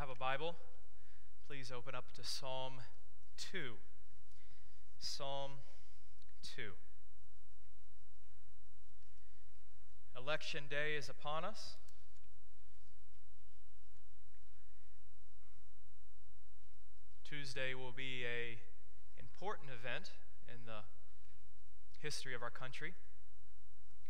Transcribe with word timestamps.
have 0.00 0.08
a 0.08 0.14
Bible, 0.14 0.54
please 1.46 1.70
open 1.70 1.94
up 1.94 2.10
to 2.14 2.24
Psalm 2.24 2.76
2. 3.52 3.74
Psalm 4.98 5.50
2. 6.56 6.62
Election 10.16 10.62
day 10.70 10.94
is 10.96 11.10
upon 11.10 11.44
us. 11.44 11.76
Tuesday 17.22 17.74
will 17.74 17.92
be 17.94 18.24
a 18.24 18.56
important 19.18 19.68
event 19.68 20.12
in 20.48 20.64
the 20.64 20.80
history 21.98 22.34
of 22.34 22.42
our 22.42 22.48
country. 22.48 22.94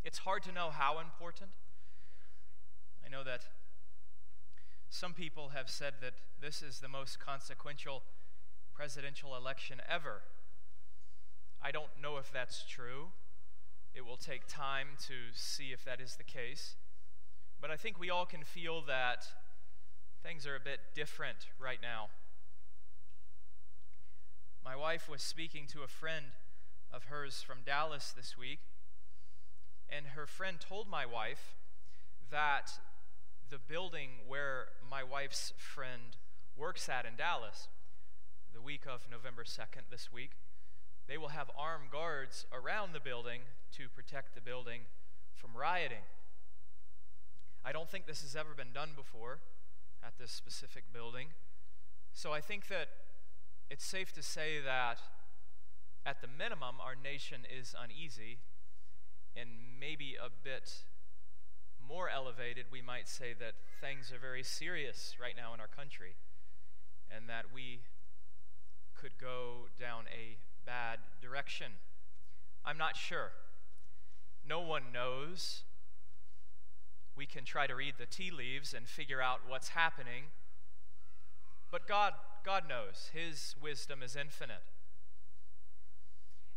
It's 0.05 0.19
hard 0.19 0.45
to 0.45 0.53
know 0.53 0.71
how 0.71 1.01
important. 1.01 1.51
I 3.05 3.09
know 3.09 3.25
that 3.25 3.43
some 4.91 5.15
people 5.15 5.51
have 5.51 5.71
said 5.71 5.95
that 6.03 6.15
this 6.41 6.63
is 6.63 6.81
the 6.81 6.89
most 6.89 7.21
consequential 7.21 8.03
presidential 8.75 9.37
election 9.37 9.81
ever. 9.89 10.23
I 11.63 11.71
don't 11.71 11.91
know 12.03 12.17
if 12.17 12.33
that's 12.33 12.65
true. 12.69 13.09
It 13.95 14.05
will 14.05 14.17
take 14.17 14.49
time 14.49 14.89
to 15.07 15.15
see 15.33 15.73
if 15.73 15.85
that 15.85 16.01
is 16.01 16.17
the 16.17 16.25
case. 16.25 16.75
But 17.61 17.71
I 17.71 17.77
think 17.77 18.01
we 18.01 18.11
all 18.11 18.27
can 18.27 18.43
feel 18.43 18.83
that 18.87 19.27
things 20.25 20.45
are 20.45 20.57
a 20.57 20.61
bit 20.61 20.81
different 20.93 21.47
right 21.61 21.79
now. 21.81 22.09
My 24.65 24.75
wife 24.75 25.09
was 25.09 25.23
speaking 25.23 25.67
to 25.69 25.83
a 25.83 25.89
friend 25.89 26.27
of 26.93 27.05
hers 27.05 27.43
from 27.43 27.59
Dallas 27.65 28.13
this 28.17 28.37
week, 28.37 28.59
and 29.89 30.07
her 30.17 30.27
friend 30.27 30.59
told 30.61 30.89
my 30.89 31.07
wife 31.07 31.55
that 32.31 32.73
the 33.51 33.59
building 33.59 34.11
where 34.27 34.69
my 34.91 35.05
wife's 35.05 35.53
friend 35.57 36.17
works 36.57 36.89
at 36.89 37.07
in 37.07 37.15
Dallas, 37.17 37.69
the 38.53 38.61
week 38.61 38.83
of 38.93 39.07
November 39.09 39.45
2nd, 39.45 39.87
this 39.89 40.13
week, 40.13 40.33
they 41.07 41.17
will 41.17 41.29
have 41.29 41.49
armed 41.57 41.93
guards 41.93 42.45
around 42.53 42.93
the 42.93 42.99
building 42.99 43.43
to 43.77 43.89
protect 43.89 44.35
the 44.35 44.41
building 44.41 44.81
from 45.37 45.57
rioting. 45.57 46.03
I 47.65 47.71
don't 47.71 47.89
think 47.89 48.07
this 48.07 48.23
has 48.23 48.35
ever 48.35 48.51
been 48.57 48.73
done 48.75 48.91
before 48.97 49.39
at 50.05 50.19
this 50.19 50.33
specific 50.33 50.93
building. 50.93 51.29
So 52.13 52.33
I 52.33 52.41
think 52.41 52.67
that 52.67 52.89
it's 53.71 53.85
safe 53.85 54.13
to 54.15 54.23
say 54.23 54.59
that 54.65 54.99
at 56.05 56.21
the 56.21 56.27
minimum, 56.27 56.77
our 56.85 56.97
nation 57.01 57.43
is 57.47 57.77
uneasy 57.81 58.39
and 59.37 59.51
maybe 59.79 60.17
a 60.21 60.29
bit 60.29 60.83
more 61.91 62.09
elevated, 62.09 62.67
we 62.71 62.81
might 62.81 63.09
say 63.09 63.35
that 63.41 63.55
things 63.81 64.13
are 64.13 64.19
very 64.19 64.45
serious 64.45 65.17
right 65.21 65.35
now 65.37 65.53
in 65.53 65.59
our 65.59 65.67
country 65.67 66.15
and 67.11 67.29
that 67.29 67.47
we 67.53 67.81
could 68.95 69.19
go 69.21 69.67
down 69.79 70.05
a 70.07 70.37
bad 70.65 71.01
direction. 71.21 71.73
I'm 72.65 72.79
not 72.79 72.97
sure. 72.97 73.33
No 74.49 74.61
one 74.61 74.93
knows. 74.95 75.63
We 77.17 77.27
can 77.27 77.45
try 77.45 77.67
to 77.67 77.75
read 77.75 77.95
the 77.99 78.07
tea 78.07 78.31
leaves 78.31 78.73
and 78.73 78.87
figure 78.87 79.21
out 79.21 79.41
what's 79.49 79.71
happening. 79.71 80.25
But 81.73 81.89
God, 81.89 82.13
God 82.45 82.65
knows. 82.69 83.11
His 83.13 83.57
wisdom 83.61 84.01
is 84.01 84.15
infinite. 84.15 84.63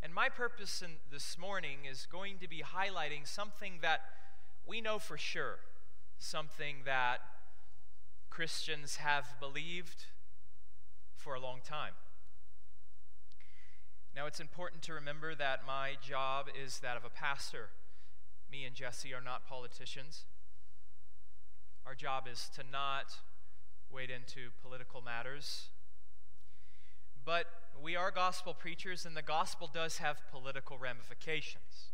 And 0.03 0.13
my 0.13 0.29
purpose 0.29 0.83
in, 0.83 0.91
this 1.11 1.37
morning 1.39 1.79
is 1.89 2.05
going 2.05 2.37
to 2.39 2.47
be 2.47 2.61
highlighting 2.61 3.27
something 3.27 3.79
that 3.81 4.01
we 4.65 4.81
know 4.81 4.99
for 4.99 5.17
sure 5.17 5.59
something 6.17 6.77
that 6.85 7.19
Christians 8.29 8.97
have 8.97 9.35
believed 9.39 10.05
for 11.15 11.35
a 11.35 11.39
long 11.39 11.59
time. 11.63 11.93
Now, 14.15 14.27
it's 14.27 14.39
important 14.39 14.83
to 14.83 14.93
remember 14.93 15.33
that 15.35 15.61
my 15.65 15.93
job 16.01 16.47
is 16.61 16.79
that 16.79 16.97
of 16.97 17.03
a 17.03 17.09
pastor. 17.09 17.69
Me 18.51 18.63
and 18.63 18.75
Jesse 18.75 19.13
are 19.13 19.21
not 19.21 19.47
politicians. 19.47 20.25
Our 21.85 21.95
job 21.95 22.27
is 22.31 22.49
to 22.55 22.63
not 22.71 23.17
wade 23.91 24.09
into 24.09 24.49
political 24.61 25.01
matters. 25.01 25.69
But 27.25 27.47
we 27.81 27.95
are 27.95 28.11
gospel 28.11 28.53
preachers, 28.53 29.05
and 29.05 29.17
the 29.17 29.21
gospel 29.21 29.69
does 29.71 29.97
have 29.97 30.21
political 30.31 30.77
ramifications. 30.77 31.92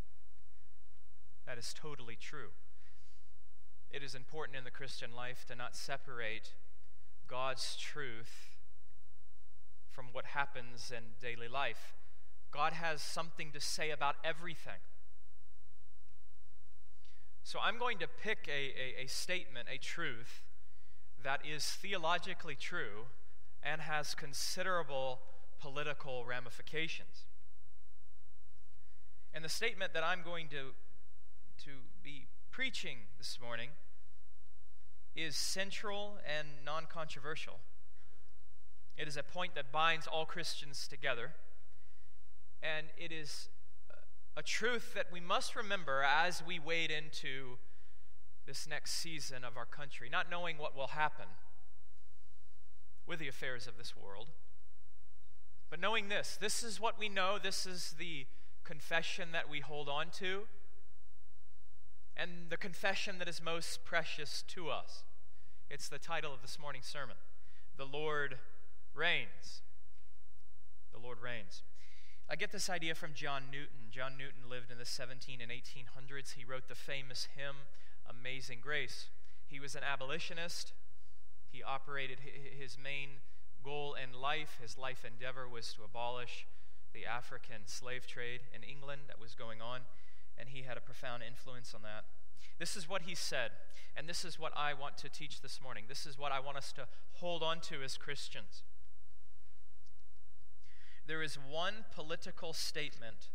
That 1.49 1.57
is 1.57 1.73
totally 1.73 2.15
true. 2.15 2.49
It 3.89 4.03
is 4.03 4.13
important 4.13 4.55
in 4.55 4.65
the 4.65 4.69
Christian 4.69 5.15
life 5.15 5.45
to 5.47 5.55
not 5.55 5.75
separate 5.75 6.53
God's 7.27 7.75
truth 7.75 8.51
from 9.89 10.09
what 10.11 10.25
happens 10.25 10.93
in 10.95 11.15
daily 11.19 11.47
life. 11.47 11.95
God 12.51 12.73
has 12.73 13.01
something 13.01 13.51
to 13.53 13.59
say 13.59 13.89
about 13.89 14.17
everything. 14.23 14.77
So 17.43 17.57
I'm 17.59 17.79
going 17.79 17.97
to 17.97 18.07
pick 18.07 18.47
a, 18.47 18.51
a, 18.51 19.05
a, 19.05 19.07
statement, 19.07 19.69
a 19.73 19.79
truth, 19.79 20.43
that 21.23 21.41
is 21.43 21.65
theologically 21.65 22.53
true 22.53 23.07
and 23.63 23.81
has 23.81 24.13
considerable 24.13 25.21
political 25.59 26.25
ramifications. 26.25 27.25
And 29.33 29.43
the 29.43 29.49
statement 29.49 29.95
that 29.95 30.03
I'm 30.03 30.21
going 30.23 30.47
to 30.49 30.73
to 31.65 31.71
be 32.01 32.27
preaching 32.51 32.99
this 33.17 33.37
morning 33.41 33.69
is 35.13 35.35
central 35.35 36.17
and 36.25 36.47
non 36.65 36.85
controversial. 36.85 37.55
It 38.97 39.09
is 39.09 39.17
a 39.17 39.23
point 39.23 39.55
that 39.55 39.69
binds 39.69 40.07
all 40.07 40.25
Christians 40.25 40.87
together, 40.87 41.31
and 42.63 42.87
it 42.97 43.11
is 43.11 43.49
a 44.37 44.43
truth 44.43 44.93
that 44.93 45.07
we 45.11 45.19
must 45.19 45.53
remember 45.53 46.01
as 46.01 46.41
we 46.45 46.59
wade 46.59 46.91
into 46.91 47.57
this 48.45 48.65
next 48.65 48.93
season 48.93 49.43
of 49.43 49.57
our 49.57 49.65
country, 49.65 50.09
not 50.09 50.31
knowing 50.31 50.57
what 50.57 50.77
will 50.77 50.87
happen 50.87 51.25
with 53.05 53.19
the 53.19 53.27
affairs 53.27 53.67
of 53.67 53.77
this 53.77 53.97
world. 53.97 54.27
But 55.69 55.81
knowing 55.81 56.07
this, 56.07 56.37
this 56.39 56.63
is 56.63 56.79
what 56.79 56.97
we 56.97 57.09
know, 57.09 57.37
this 57.37 57.65
is 57.65 57.95
the 57.99 58.27
confession 58.63 59.29
that 59.33 59.49
we 59.49 59.59
hold 59.59 59.89
on 59.89 60.07
to 60.19 60.43
and 62.19 62.49
the 62.49 62.57
confession 62.57 63.17
that 63.19 63.29
is 63.29 63.41
most 63.41 63.85
precious 63.85 64.43
to 64.49 64.69
us. 64.69 65.03
It's 65.69 65.87
the 65.87 65.99
title 65.99 66.33
of 66.33 66.41
this 66.41 66.59
morning's 66.59 66.85
sermon 66.85 67.15
The 67.77 67.85
Lord 67.85 68.37
Reigns. 68.93 69.61
The 70.91 70.99
Lord 70.99 71.21
Reigns. 71.21 71.63
I 72.29 72.35
get 72.35 72.51
this 72.51 72.69
idea 72.69 72.93
from 72.93 73.13
John 73.13 73.43
Newton. 73.51 73.87
John 73.89 74.13
Newton 74.17 74.49
lived 74.49 74.69
in 74.69 74.77
the 74.77 74.85
17 74.85 75.39
and 75.41 75.49
1800s. 75.49 76.33
He 76.33 76.43
wrote 76.43 76.67
the 76.67 76.75
famous 76.75 77.29
hymn, 77.35 77.55
Amazing 78.07 78.59
Grace. 78.61 79.07
He 79.47 79.59
was 79.59 79.73
an 79.73 79.81
abolitionist. 79.89 80.73
He 81.51 81.63
operated 81.63 82.19
his 82.59 82.77
main 82.77 83.21
goal 83.63 83.95
in 83.95 84.19
life, 84.19 84.57
his 84.61 84.77
life 84.77 85.05
endeavor 85.05 85.47
was 85.47 85.73
to 85.73 85.83
abolish 85.83 86.45
the 86.93 87.05
African 87.05 87.61
slave 87.65 88.07
trade 88.07 88.41
in 88.53 88.63
England 88.63 89.03
that 89.07 89.19
was 89.19 89.35
going 89.35 89.61
on 89.61 89.81
and 90.39 90.49
he 90.49 90.63
had 90.63 90.77
a 90.77 90.81
profound 90.81 91.21
influence 91.27 91.73
on 91.75 91.81
that. 91.81 92.05
This 92.57 92.75
is 92.75 92.87
what 92.87 93.03
he 93.03 93.15
said, 93.15 93.51
and 93.95 94.07
this 94.07 94.23
is 94.23 94.39
what 94.39 94.53
I 94.55 94.73
want 94.73 94.97
to 94.99 95.09
teach 95.09 95.41
this 95.41 95.59
morning. 95.61 95.85
This 95.87 96.05
is 96.05 96.17
what 96.17 96.31
I 96.31 96.39
want 96.39 96.57
us 96.57 96.71
to 96.73 96.87
hold 97.13 97.43
on 97.43 97.59
to 97.61 97.83
as 97.83 97.97
Christians. 97.97 98.63
There 101.07 101.23
is 101.23 101.35
one 101.35 101.85
political 101.93 102.53
statement 102.53 103.29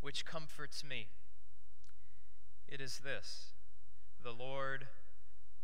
which 0.00 0.24
comforts 0.24 0.84
me. 0.84 1.08
It 2.66 2.80
is 2.80 3.00
this 3.04 3.52
The 4.22 4.32
Lord 4.32 4.86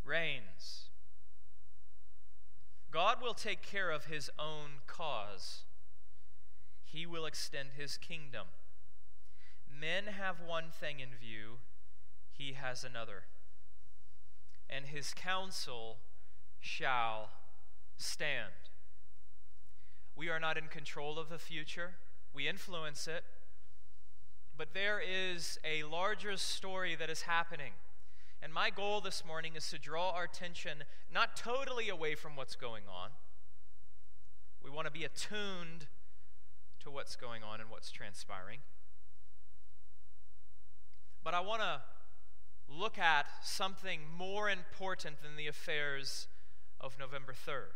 reigns. 0.05 0.91
God 2.91 3.17
will 3.21 3.35
take 3.35 3.63
care 3.63 3.91
of 3.91 4.05
his 4.05 4.31
own 4.39 4.81
cause, 4.87 5.63
he 6.85 7.07
will 7.07 7.27
extend 7.27 7.71
his 7.77 7.97
kingdom. 7.97 8.47
Men 9.85 10.15
have 10.15 10.37
one 10.41 10.71
thing 10.71 11.01
in 11.01 11.11
view, 11.11 11.59
he 12.33 12.55
has 12.55 12.85
another. 12.85 13.25
And 14.71 14.87
his 14.87 15.13
counsel 15.13 15.99
shall 16.59 17.29
stand. 17.99 18.71
We 20.17 20.31
are 20.31 20.41
not 20.41 20.57
in 20.57 20.69
control 20.69 21.19
of 21.19 21.29
the 21.29 21.39
future, 21.39 21.97
we 22.33 22.49
influence 22.49 23.07
it. 23.07 23.25
But 24.57 24.73
there 24.73 25.03
is 25.07 25.59
a 25.63 25.83
larger 25.83 26.39
story 26.39 26.95
that 26.95 27.11
is 27.11 27.23
happening. 27.23 27.73
And 28.43 28.55
my 28.55 28.71
goal 28.71 29.03
this 29.03 29.23
morning 29.23 29.53
is 29.55 29.69
to 29.69 29.79
draw 29.79 30.13
our 30.13 30.25
attention 30.25 30.85
not 31.13 31.37
totally 31.37 31.91
away 31.91 32.15
from 32.15 32.37
what's 32.37 32.57
going 32.57 32.85
on. 32.89 33.11
We 34.63 34.71
want 34.71 34.87
to 34.87 34.93
be 34.93 35.05
attuned 35.05 35.89
to 36.81 36.91
what's 36.91 37.17
going 37.17 37.43
on 37.43 37.61
and 37.61 37.69
what's 37.69 37.91
transpiring. 37.91 38.61
But 41.25 41.33
I 41.33 41.41
want 41.41 41.63
to 41.63 41.81
look 42.69 42.99
at 42.99 43.27
something 43.43 44.01
more 44.17 44.51
important 44.51 45.23
than 45.23 45.37
the 45.37 45.47
affairs 45.47 46.29
of 46.79 46.99
November 46.99 47.33
3rd. 47.33 47.73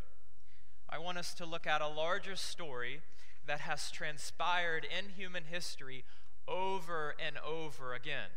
I 0.89 0.99
want 0.99 1.17
us 1.17 1.33
to 1.35 1.47
look 1.47 1.67
at 1.67 1.81
a 1.81 1.89
larger 1.89 2.37
story 2.37 3.01
that 3.47 3.61
has 3.61 3.91
transpired 3.91 4.85
in 4.85 5.11
human 5.11 5.45
history 5.45 6.05
over 6.47 7.15
and 7.19 7.37
over 7.39 7.95
again. 7.95 8.29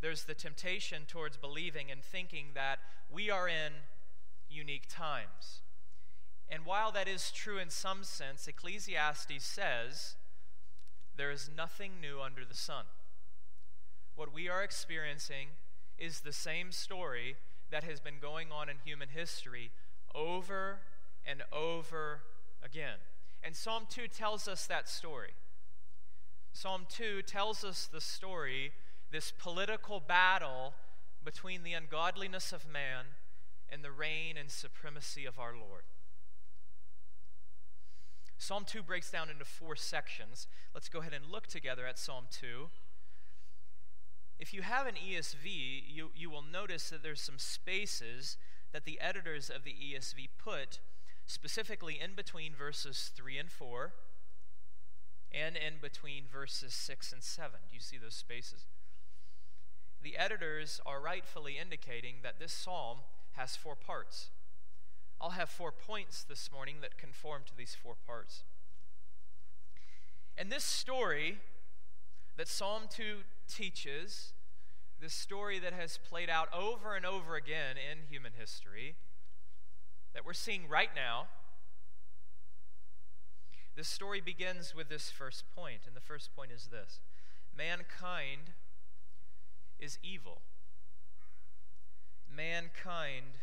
There's 0.00 0.24
the 0.24 0.34
temptation 0.34 1.02
towards 1.06 1.36
believing 1.36 1.90
and 1.90 2.02
thinking 2.02 2.46
that 2.54 2.80
we 3.10 3.30
are 3.30 3.48
in 3.48 3.72
unique 4.50 4.86
times. 4.88 5.62
And 6.48 6.66
while 6.66 6.90
that 6.92 7.08
is 7.08 7.30
true 7.30 7.58
in 7.58 7.70
some 7.70 8.02
sense, 8.02 8.48
Ecclesiastes 8.48 9.44
says 9.44 10.16
there 11.16 11.30
is 11.30 11.50
nothing 11.56 11.92
new 12.00 12.20
under 12.20 12.44
the 12.44 12.54
sun. 12.54 12.84
What 14.16 14.32
we 14.32 14.48
are 14.48 14.62
experiencing 14.62 15.48
is 15.98 16.20
the 16.20 16.32
same 16.32 16.72
story 16.72 17.36
that 17.70 17.84
has 17.84 18.00
been 18.00 18.18
going 18.20 18.48
on 18.50 18.70
in 18.70 18.76
human 18.82 19.10
history 19.10 19.70
over 20.14 20.78
and 21.26 21.42
over 21.52 22.22
again. 22.64 22.98
And 23.42 23.54
Psalm 23.54 23.86
2 23.90 24.08
tells 24.08 24.48
us 24.48 24.66
that 24.66 24.88
story. 24.88 25.32
Psalm 26.52 26.86
2 26.88 27.22
tells 27.22 27.62
us 27.62 27.86
the 27.92 28.00
story, 28.00 28.72
this 29.12 29.30
political 29.30 30.00
battle 30.00 30.72
between 31.22 31.62
the 31.62 31.74
ungodliness 31.74 32.52
of 32.52 32.66
man 32.66 33.04
and 33.68 33.84
the 33.84 33.90
reign 33.90 34.36
and 34.38 34.50
supremacy 34.50 35.26
of 35.26 35.38
our 35.38 35.52
Lord. 35.52 35.82
Psalm 38.38 38.64
2 38.66 38.82
breaks 38.82 39.10
down 39.10 39.28
into 39.28 39.44
four 39.44 39.76
sections. 39.76 40.46
Let's 40.72 40.88
go 40.88 41.00
ahead 41.00 41.12
and 41.12 41.26
look 41.30 41.46
together 41.46 41.86
at 41.86 41.98
Psalm 41.98 42.24
2. 42.30 42.68
If 44.38 44.52
you 44.52 44.62
have 44.62 44.86
an 44.86 44.94
ESV, 44.94 45.84
you, 45.88 46.10
you 46.14 46.30
will 46.30 46.42
notice 46.42 46.90
that 46.90 47.02
there's 47.02 47.20
some 47.20 47.38
spaces 47.38 48.36
that 48.72 48.84
the 48.84 49.00
editors 49.00 49.48
of 49.48 49.64
the 49.64 49.74
ESV 49.74 50.28
put 50.38 50.80
specifically 51.24 51.98
in 52.02 52.14
between 52.14 52.54
verses 52.54 53.10
3 53.14 53.38
and 53.38 53.50
4 53.50 53.92
and 55.32 55.56
in 55.56 55.74
between 55.80 56.24
verses 56.30 56.74
6 56.74 57.12
and 57.12 57.22
7. 57.22 57.50
Do 57.68 57.74
you 57.74 57.80
see 57.80 57.96
those 57.96 58.14
spaces? 58.14 58.66
The 60.02 60.16
editors 60.16 60.80
are 60.86 61.00
rightfully 61.00 61.56
indicating 61.60 62.16
that 62.22 62.38
this 62.38 62.52
psalm 62.52 62.98
has 63.32 63.56
four 63.56 63.74
parts. 63.74 64.28
I'll 65.20 65.30
have 65.30 65.48
four 65.48 65.72
points 65.72 66.22
this 66.22 66.50
morning 66.52 66.76
that 66.82 66.98
conform 66.98 67.42
to 67.46 67.56
these 67.56 67.74
four 67.74 67.94
parts. 68.06 68.44
And 70.36 70.52
this 70.52 70.64
story 70.64 71.38
that 72.36 72.48
Psalm 72.48 72.82
2 72.90 73.20
teaches, 73.48 74.32
this 75.00 75.14
story 75.14 75.58
that 75.58 75.72
has 75.72 75.98
played 75.98 76.30
out 76.30 76.48
over 76.54 76.94
and 76.94 77.04
over 77.04 77.36
again 77.36 77.76
in 77.76 77.98
human 78.08 78.32
history, 78.38 78.96
that 80.14 80.24
we're 80.24 80.32
seeing 80.32 80.68
right 80.68 80.90
now, 80.94 81.26
this 83.76 83.88
story 83.88 84.22
begins 84.22 84.74
with 84.74 84.88
this 84.88 85.10
first 85.10 85.44
point, 85.54 85.80
and 85.86 85.94
the 85.94 86.00
first 86.00 86.34
point 86.34 86.50
is 86.50 86.68
this 86.70 87.00
mankind 87.56 88.52
is 89.78 89.98
evil. 90.02 90.40
Mankind 92.34 93.38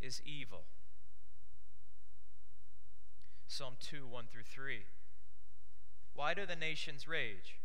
is 0.00 0.20
evil. 0.24 0.62
Psalm 3.46 3.74
2 3.80 4.06
1 4.08 4.24
through 4.30 4.42
3. 4.42 4.80
Why 6.14 6.34
do 6.34 6.44
the 6.44 6.56
nations 6.56 7.06
rage 7.06 7.56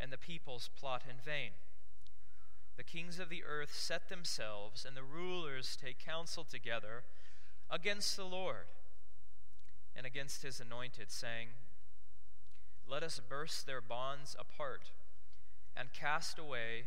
and 0.00 0.12
the 0.12 0.18
peoples 0.18 0.70
plot 0.78 1.02
in 1.08 1.16
vain? 1.24 1.50
The 2.76 2.82
kings 2.82 3.18
of 3.18 3.28
the 3.28 3.44
earth 3.44 3.74
set 3.74 4.08
themselves, 4.08 4.84
and 4.84 4.96
the 4.96 5.04
rulers 5.04 5.76
take 5.80 6.04
counsel 6.04 6.44
together 6.44 7.04
against 7.70 8.16
the 8.16 8.24
Lord 8.24 8.66
and 9.96 10.06
against 10.06 10.42
his 10.42 10.60
anointed, 10.60 11.10
saying, 11.10 11.48
Let 12.88 13.02
us 13.02 13.20
burst 13.26 13.66
their 13.66 13.80
bonds 13.80 14.34
apart 14.38 14.90
and 15.76 15.92
cast 15.92 16.38
away 16.38 16.84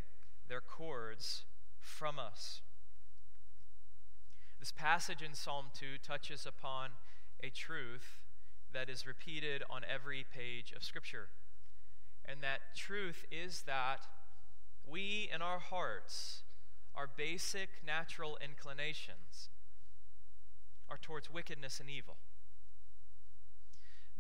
their 0.48 0.62
cords 0.62 1.44
from 1.80 2.20
us. 2.20 2.62
This 4.60 4.72
passage 4.72 5.22
in 5.22 5.34
Psalm 5.34 5.68
2 5.74 5.98
touches 6.04 6.46
upon 6.46 6.92
a 7.42 7.50
truth 7.50 8.20
that 8.74 8.90
is 8.90 9.08
repeated 9.08 9.64
on 9.70 9.84
every 9.90 10.26
page 10.34 10.74
of 10.76 10.84
Scripture. 10.84 11.30
And 12.28 12.42
that 12.42 12.76
truth 12.76 13.26
is 13.32 13.64
that 13.64 14.06
we 14.86 15.30
in 15.34 15.42
our 15.42 15.60
hearts, 15.60 16.42
our 16.96 17.08
basic 17.08 17.70
natural 17.86 18.38
inclinations, 18.44 19.50
are 20.90 20.98
towards 20.98 21.30
wickedness 21.30 21.80
and 21.80 21.90
evil. 21.90 22.18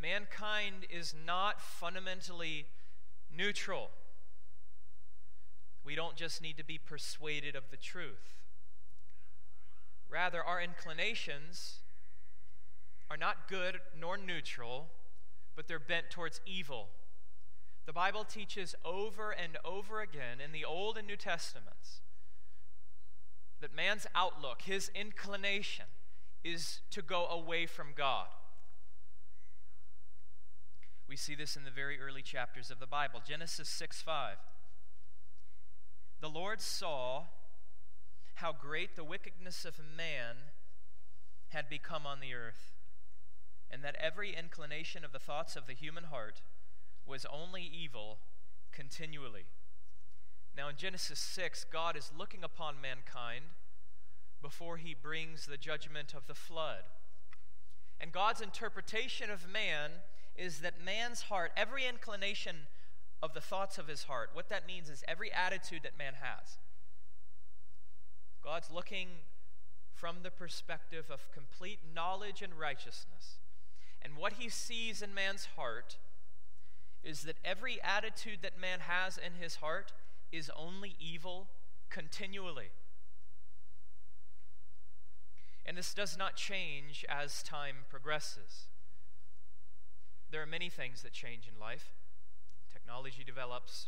Mankind 0.02 0.86
is 0.90 1.14
not 1.26 1.62
fundamentally 1.62 2.66
neutral. 3.36 3.90
We 5.84 5.96
don't 5.96 6.16
just 6.16 6.42
need 6.42 6.58
to 6.58 6.66
be 6.66 6.78
persuaded 6.78 7.56
of 7.56 7.64
the 7.72 7.78
truth. 7.78 8.36
Rather, 10.10 10.44
our 10.44 10.62
inclinations 10.62 11.80
are 13.10 13.18
not 13.18 13.48
good 13.50 13.80
nor 14.00 14.18
neutral, 14.18 14.88
but 15.56 15.68
they're 15.68 15.80
bent 15.80 16.10
towards 16.10 16.42
evil. 16.46 16.90
The 17.88 17.94
Bible 17.94 18.26
teaches 18.26 18.76
over 18.84 19.32
and 19.32 19.58
over 19.64 20.02
again 20.02 20.42
in 20.44 20.52
the 20.52 20.66
Old 20.66 20.98
and 20.98 21.08
New 21.08 21.16
Testaments 21.16 22.02
that 23.62 23.74
man's 23.74 24.06
outlook, 24.14 24.64
his 24.64 24.92
inclination, 24.94 25.86
is 26.44 26.82
to 26.92 27.02
go 27.02 27.26
away 27.28 27.66
from 27.66 27.88
God. 27.96 28.28
We 31.08 31.16
see 31.16 31.34
this 31.34 31.56
in 31.56 31.64
the 31.64 31.72
very 31.72 31.98
early 31.98 32.22
chapters 32.22 32.70
of 32.70 32.80
the 32.80 32.86
Bible. 32.86 33.22
Genesis 33.26 33.70
6 33.70 34.02
5. 34.02 34.36
The 36.20 36.30
Lord 36.30 36.60
saw 36.60 37.24
how 38.36 38.52
great 38.52 38.98
the 38.98 39.06
wickedness 39.06 39.64
of 39.64 39.80
man 39.80 40.36
had 41.50 41.70
become 41.70 42.06
on 42.06 42.20
the 42.20 42.34
earth, 42.34 42.74
and 43.72 43.82
that 43.82 43.96
every 43.96 44.36
inclination 44.36 45.06
of 45.06 45.14
the 45.14 45.20
thoughts 45.20 45.56
of 45.56 45.68
the 45.68 45.74
human 45.74 46.06
heart 46.06 46.42
was 47.08 47.26
only 47.32 47.62
evil 47.62 48.18
continually. 48.72 49.46
Now, 50.56 50.70
in 50.70 50.76
Genesis 50.76 51.20
6, 51.20 51.66
God 51.72 51.96
is 51.96 52.12
looking 52.18 52.44
upon 52.44 52.82
mankind 52.82 53.46
before 54.42 54.78
he 54.78 54.96
brings 54.96 55.46
the 55.46 55.58
judgment 55.58 56.14
of 56.14 56.28
the 56.28 56.34
flood. 56.34 56.84
And 58.00 58.12
God's 58.12 58.42
interpretation 58.42 59.30
of 59.30 59.50
man 59.52 59.92
is 60.36 60.60
that 60.60 60.84
man's 60.84 61.24
heart, 61.24 61.52
every 61.58 61.86
inclination 61.86 62.68
of 63.22 63.34
the 63.34 63.42
thoughts 63.42 63.78
of 63.78 63.88
his 63.88 64.04
heart, 64.04 64.30
what 64.34 64.50
that 64.50 64.68
means 64.68 64.90
is 64.90 65.04
every 65.08 65.32
attitude 65.32 65.82
that 65.84 65.98
man 65.98 66.14
has. 66.22 66.58
God's 68.44 68.70
looking 68.72 69.08
from 69.94 70.18
the 70.22 70.30
perspective 70.30 71.06
of 71.10 71.32
complete 71.34 71.80
knowledge 71.94 72.42
and 72.42 72.54
righteousness. 72.54 73.40
And 74.02 74.16
what 74.16 74.34
he 74.34 74.48
sees 74.48 75.02
in 75.02 75.14
man's 75.14 75.48
heart 75.56 75.98
is 77.04 77.22
that 77.22 77.38
every 77.44 77.82
attitude 77.82 78.40
that 78.42 78.60
man 78.60 78.80
has 78.82 79.18
in 79.18 79.42
his 79.42 79.56
heart 79.56 79.92
is 80.32 80.52
only 80.58 80.96
evil 81.00 81.48
continually. 81.90 82.70
And 85.66 85.78
this 85.78 85.94
does 85.94 86.18
not 86.18 86.36
change 86.36 87.06
as 87.10 87.44
time 87.44 87.78
progresses. 87.90 88.68
There 90.32 90.42
are 90.42 90.46
many 90.46 90.70
things 90.70 91.02
that 91.02 91.14
change 91.14 91.48
in 91.48 91.60
life. 91.60 91.94
Technology 92.72 93.24
develops, 93.26 93.88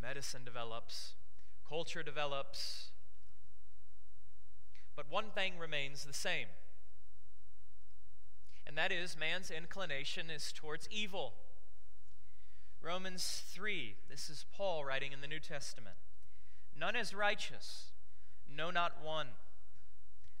medicine 0.00 0.44
develops, 0.44 1.12
culture 1.68 2.02
develops. 2.02 2.90
But 4.96 5.06
one 5.10 5.30
thing 5.34 5.58
remains 5.58 6.04
the 6.04 6.12
same, 6.12 6.46
and 8.66 8.76
that 8.76 8.92
is 8.92 9.16
man's 9.18 9.50
inclination 9.50 10.30
is 10.30 10.52
towards 10.52 10.88
evil. 10.90 11.34
Romans 12.82 13.42
3, 13.52 13.94
this 14.08 14.30
is 14.30 14.46
Paul 14.56 14.84
writing 14.84 15.12
in 15.12 15.20
the 15.20 15.26
New 15.26 15.40
Testament. 15.40 15.96
None 16.78 16.96
is 16.96 17.14
righteous, 17.14 17.90
no, 18.48 18.70
not 18.70 19.04
one. 19.04 19.28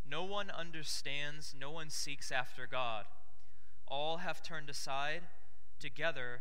No 0.08 0.24
one 0.24 0.50
understands, 0.50 1.54
no 1.58 1.70
one 1.70 1.90
seeks 1.90 2.32
after 2.32 2.66
God. 2.66 3.04
All 3.86 4.18
have 4.18 4.42
turned 4.42 4.70
aside. 4.70 5.22
Together 5.78 6.40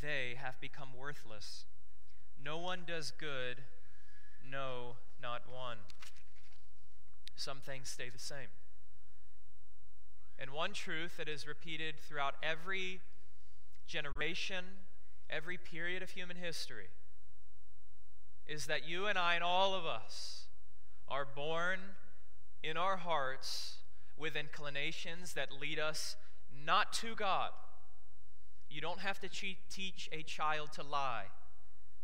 they 0.00 0.34
have 0.38 0.60
become 0.60 0.90
worthless. 0.96 1.64
No 2.42 2.58
one 2.58 2.80
does 2.86 3.10
good, 3.10 3.62
no, 4.48 4.96
not 5.20 5.42
one. 5.52 5.78
Some 7.36 7.58
things 7.58 7.88
stay 7.88 8.08
the 8.08 8.18
same. 8.18 8.48
And 10.38 10.50
one 10.50 10.72
truth 10.72 11.16
that 11.16 11.28
is 11.28 11.46
repeated 11.46 11.94
throughout 12.00 12.34
every 12.42 13.00
generation, 13.86 14.64
every 15.28 15.58
period 15.58 16.02
of 16.02 16.10
human 16.10 16.36
history, 16.36 16.88
is 18.46 18.66
that 18.66 18.88
you 18.88 19.06
and 19.06 19.18
I 19.18 19.34
and 19.34 19.42
all 19.42 19.74
of 19.74 19.84
us 19.84 20.44
are 21.08 21.24
born 21.24 21.80
in 22.62 22.76
our 22.76 22.96
hearts 22.96 23.78
with 24.16 24.36
inclinations 24.36 25.32
that 25.34 25.48
lead 25.52 25.78
us 25.78 26.16
not 26.64 26.92
to 26.92 27.14
God. 27.14 27.50
You 28.70 28.80
don't 28.80 29.00
have 29.00 29.18
to 29.20 29.28
teach 29.28 30.08
a 30.12 30.22
child 30.22 30.72
to 30.72 30.82
lie. 30.82 31.26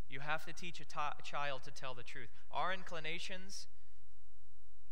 You 0.09 0.21
have 0.21 0.45
to 0.47 0.53
teach 0.53 0.81
a, 0.81 1.23
child 1.23 1.63
to 1.65 1.71
tell 1.71 1.95
the 1.95 2.03
truth. 2.03 2.29
Our 2.53 2.73
inclinations, 2.73 3.67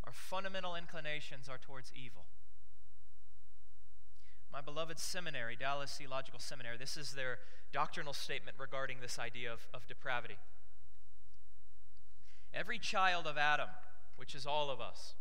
our 0.05 0.13
fundamental 0.13 0.75
inclinations, 0.75 1.49
are 1.49 1.59
towards 1.59 1.93
evil. 1.95 2.25
My 4.53 4.61
beloved 4.61 4.99
seminary, 4.99 5.57
Dallas 5.57 5.95
Theological 5.97 6.39
Seminary, 6.39 6.77
this 6.77 6.99
is 6.99 7.13
their 7.13 7.39
doctrinal 7.73 8.13
statement 8.13 8.59
regarding 8.61 8.99
this 9.01 9.19
idea 9.19 9.51
of, 9.51 9.61
of 9.73 9.87
depravity. 9.87 10.37
Every 12.53 12.79
child 12.79 13.27
of 13.27 13.39
Adam, 13.39 13.71
which 14.17 14.35
is 14.35 14.45
all 14.45 14.69
of 14.69 14.79
us, 14.79 15.15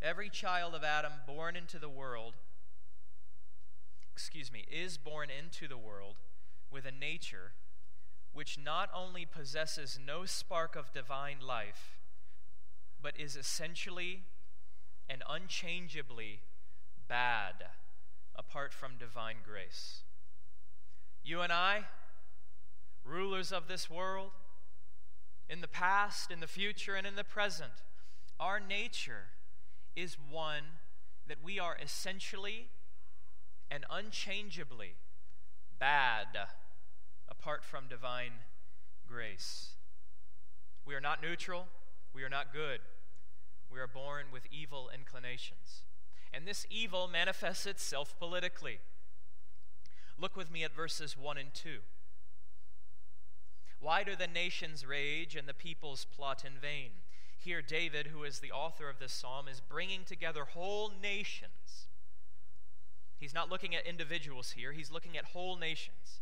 every 0.00 0.30
child 0.30 0.74
of 0.74 0.82
Adam 0.82 1.12
born 1.26 1.56
into 1.56 1.78
the 1.78 1.90
world, 1.90 2.36
excuse 4.14 4.50
me, 4.50 4.64
is 4.70 4.96
born 4.96 5.28
into 5.28 5.68
the 5.68 5.76
world 5.76 6.16
with 6.70 6.86
a 6.86 6.90
nature 6.90 7.52
which 8.32 8.58
not 8.58 8.88
only 8.94 9.26
possesses 9.26 9.98
no 10.02 10.24
spark 10.24 10.74
of 10.74 10.90
divine 10.94 11.40
life, 11.46 11.98
but 13.02 13.12
is 13.20 13.36
essentially 13.36 14.22
and 15.06 15.22
unchangeably 15.28 16.40
bad 17.08 17.66
apart 18.36 18.72
from 18.72 18.92
divine 18.98 19.36
grace. 19.44 20.02
You 21.24 21.40
and 21.40 21.52
I, 21.52 21.84
rulers 23.04 23.52
of 23.52 23.68
this 23.68 23.90
world, 23.90 24.30
in 25.48 25.60
the 25.60 25.68
past, 25.68 26.30
in 26.30 26.40
the 26.40 26.46
future, 26.46 26.94
and 26.94 27.06
in 27.06 27.16
the 27.16 27.24
present, 27.24 27.72
our 28.38 28.60
nature 28.60 29.26
is 29.96 30.16
one 30.30 30.62
that 31.28 31.38
we 31.42 31.58
are 31.58 31.76
essentially 31.82 32.68
and 33.70 33.84
unchangeably 33.90 34.94
bad 35.78 36.26
apart 37.28 37.64
from 37.64 37.84
divine 37.88 38.32
grace. 39.06 39.70
We 40.84 40.94
are 40.94 41.00
not 41.00 41.22
neutral, 41.22 41.66
we 42.14 42.22
are 42.22 42.28
not 42.28 42.52
good. 42.52 42.80
We 43.70 43.78
are 43.78 43.86
born 43.86 44.26
with 44.32 44.42
evil 44.50 44.90
inclinations. 44.92 45.82
And 46.32 46.46
this 46.46 46.66
evil 46.70 47.08
manifests 47.08 47.66
itself 47.66 48.14
politically. 48.18 48.78
Look 50.18 50.36
with 50.36 50.50
me 50.50 50.62
at 50.64 50.74
verses 50.74 51.16
1 51.16 51.38
and 51.38 51.52
2. 51.54 51.78
Why 53.80 54.04
do 54.04 54.14
the 54.14 54.26
nations 54.26 54.86
rage 54.86 55.34
and 55.34 55.48
the 55.48 55.54
peoples 55.54 56.06
plot 56.14 56.44
in 56.44 56.52
vain? 56.60 56.90
Here, 57.38 57.62
David, 57.62 58.08
who 58.08 58.24
is 58.24 58.40
the 58.40 58.52
author 58.52 58.90
of 58.90 58.98
this 58.98 59.12
psalm, 59.12 59.48
is 59.48 59.60
bringing 59.60 60.04
together 60.04 60.44
whole 60.44 60.92
nations. 61.02 61.88
He's 63.16 63.32
not 63.32 63.48
looking 63.48 63.74
at 63.74 63.86
individuals 63.86 64.52
here, 64.52 64.72
he's 64.72 64.90
looking 64.90 65.16
at 65.16 65.26
whole 65.26 65.56
nations. 65.56 66.20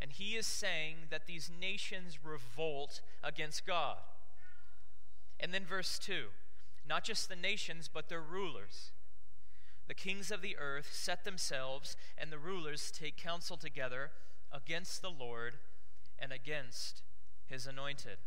And 0.00 0.12
he 0.12 0.36
is 0.36 0.46
saying 0.46 0.96
that 1.10 1.26
these 1.26 1.50
nations 1.60 2.18
revolt 2.22 3.00
against 3.22 3.66
God. 3.66 3.96
And 5.40 5.52
then, 5.52 5.64
verse 5.64 5.98
2 5.98 6.26
not 6.88 7.04
just 7.04 7.28
the 7.28 7.36
nations, 7.36 7.88
but 7.92 8.08
their 8.08 8.20
rulers. 8.20 8.92
The 9.86 9.94
kings 9.94 10.30
of 10.30 10.42
the 10.42 10.56
earth 10.58 10.90
set 10.92 11.24
themselves, 11.24 11.96
and 12.16 12.32
the 12.32 12.38
rulers 12.38 12.90
take 12.90 13.16
counsel 13.16 13.56
together 13.56 14.10
against 14.52 15.02
the 15.02 15.10
Lord 15.10 15.54
and 16.18 16.32
against 16.32 17.02
his 17.46 17.66
anointed. 17.66 18.18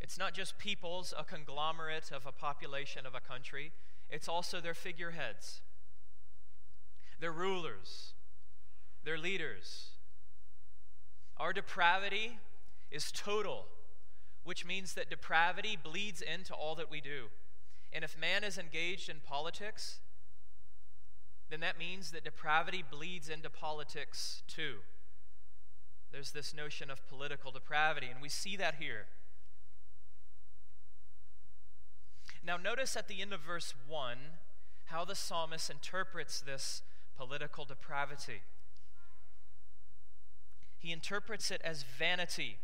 It's 0.00 0.18
not 0.18 0.34
just 0.34 0.58
peoples, 0.58 1.12
a 1.16 1.24
conglomerate 1.24 2.10
of 2.10 2.26
a 2.26 2.32
population 2.32 3.06
of 3.06 3.14
a 3.14 3.20
country, 3.20 3.72
it's 4.08 4.28
also 4.28 4.60
their 4.60 4.74
figureheads, 4.74 5.60
their 7.20 7.32
rulers, 7.32 8.14
their 9.04 9.18
leaders. 9.18 9.90
Our 11.36 11.52
depravity 11.52 12.38
is 12.90 13.12
total, 13.12 13.66
which 14.50 14.66
means 14.66 14.94
that 14.94 15.08
depravity 15.08 15.78
bleeds 15.80 16.20
into 16.20 16.52
all 16.52 16.74
that 16.74 16.90
we 16.90 17.00
do. 17.00 17.26
And 17.92 18.02
if 18.02 18.18
man 18.18 18.42
is 18.42 18.58
engaged 18.58 19.08
in 19.08 19.18
politics, 19.24 20.00
then 21.50 21.60
that 21.60 21.78
means 21.78 22.10
that 22.10 22.24
depravity 22.24 22.82
bleeds 22.82 23.28
into 23.28 23.48
politics 23.48 24.42
too. 24.48 24.78
There's 26.10 26.32
this 26.32 26.52
notion 26.52 26.90
of 26.90 27.08
political 27.08 27.52
depravity, 27.52 28.08
and 28.12 28.20
we 28.20 28.28
see 28.28 28.56
that 28.56 28.74
here. 28.80 29.06
Now, 32.44 32.56
notice 32.56 32.96
at 32.96 33.06
the 33.06 33.22
end 33.22 33.32
of 33.32 33.42
verse 33.42 33.72
1 33.86 34.18
how 34.86 35.04
the 35.04 35.14
psalmist 35.14 35.70
interprets 35.70 36.40
this 36.40 36.82
political 37.16 37.64
depravity. 37.64 38.42
He 40.80 40.90
interprets 40.90 41.52
it 41.52 41.60
as 41.64 41.84
vanity 41.84 42.58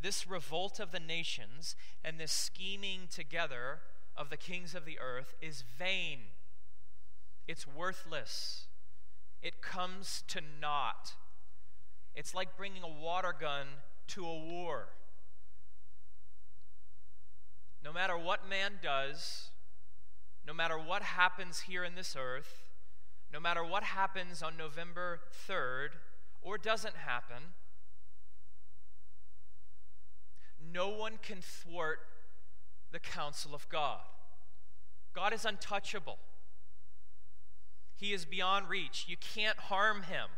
this 0.00 0.26
revolt 0.26 0.78
of 0.80 0.92
the 0.92 1.00
nations 1.00 1.76
and 2.04 2.18
this 2.18 2.32
scheming 2.32 3.08
together 3.10 3.80
of 4.16 4.30
the 4.30 4.36
kings 4.36 4.74
of 4.74 4.84
the 4.84 4.98
earth 4.98 5.34
is 5.40 5.64
vain. 5.78 6.18
It's 7.46 7.66
worthless. 7.66 8.66
It 9.42 9.62
comes 9.62 10.24
to 10.28 10.40
naught. 10.60 11.14
It's 12.14 12.34
like 12.34 12.56
bringing 12.56 12.82
a 12.82 12.88
water 12.88 13.34
gun 13.38 13.66
to 14.08 14.26
a 14.26 14.38
war. 14.38 14.88
No 17.84 17.92
matter 17.92 18.18
what 18.18 18.48
man 18.48 18.72
does, 18.82 19.50
no 20.46 20.52
matter 20.52 20.76
what 20.76 21.02
happens 21.02 21.60
here 21.60 21.84
in 21.84 21.94
this 21.94 22.16
earth, 22.18 22.64
no 23.32 23.38
matter 23.38 23.64
what 23.64 23.82
happens 23.82 24.42
on 24.42 24.56
November 24.56 25.20
3rd 25.48 25.90
or 26.42 26.58
doesn't 26.58 26.96
happen, 26.96 27.54
no 30.72 30.88
one 30.88 31.18
can 31.22 31.38
thwart 31.40 32.00
the 32.92 32.98
counsel 32.98 33.54
of 33.54 33.68
God. 33.68 34.00
God 35.14 35.32
is 35.32 35.44
untouchable. 35.44 36.18
He 37.96 38.12
is 38.12 38.24
beyond 38.24 38.68
reach. 38.68 39.06
You 39.08 39.16
can't 39.16 39.58
harm 39.58 40.04
him. 40.04 40.28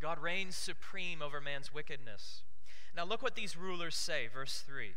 God 0.00 0.20
reigns 0.20 0.56
supreme 0.56 1.22
over 1.22 1.40
man's 1.40 1.72
wickedness. 1.72 2.42
Now, 2.96 3.04
look 3.04 3.22
what 3.22 3.34
these 3.34 3.56
rulers 3.56 3.94
say, 3.94 4.28
verse 4.32 4.62
3. 4.66 4.92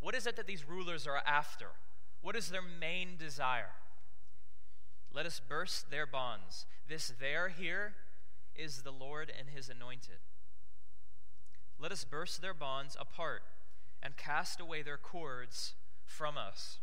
What 0.00 0.14
is 0.14 0.26
it 0.26 0.36
that 0.36 0.46
these 0.46 0.68
rulers 0.68 1.06
are 1.06 1.20
after? 1.26 1.66
What 2.22 2.36
is 2.36 2.48
their 2.48 2.62
main 2.62 3.16
desire? 3.18 3.72
Let 5.12 5.26
us 5.26 5.40
burst 5.46 5.90
their 5.90 6.06
bonds. 6.06 6.66
This 6.88 7.12
there 7.20 7.48
here 7.48 7.94
is 8.56 8.82
the 8.82 8.92
Lord 8.92 9.32
and 9.36 9.48
his 9.48 9.68
anointed. 9.68 10.18
Let 11.80 11.92
us 11.92 12.04
burst 12.04 12.42
their 12.42 12.54
bonds 12.54 12.96
apart 13.00 13.42
and 14.02 14.16
cast 14.16 14.60
away 14.60 14.82
their 14.82 14.98
cords 14.98 15.74
from 16.04 16.36
us. 16.36 16.78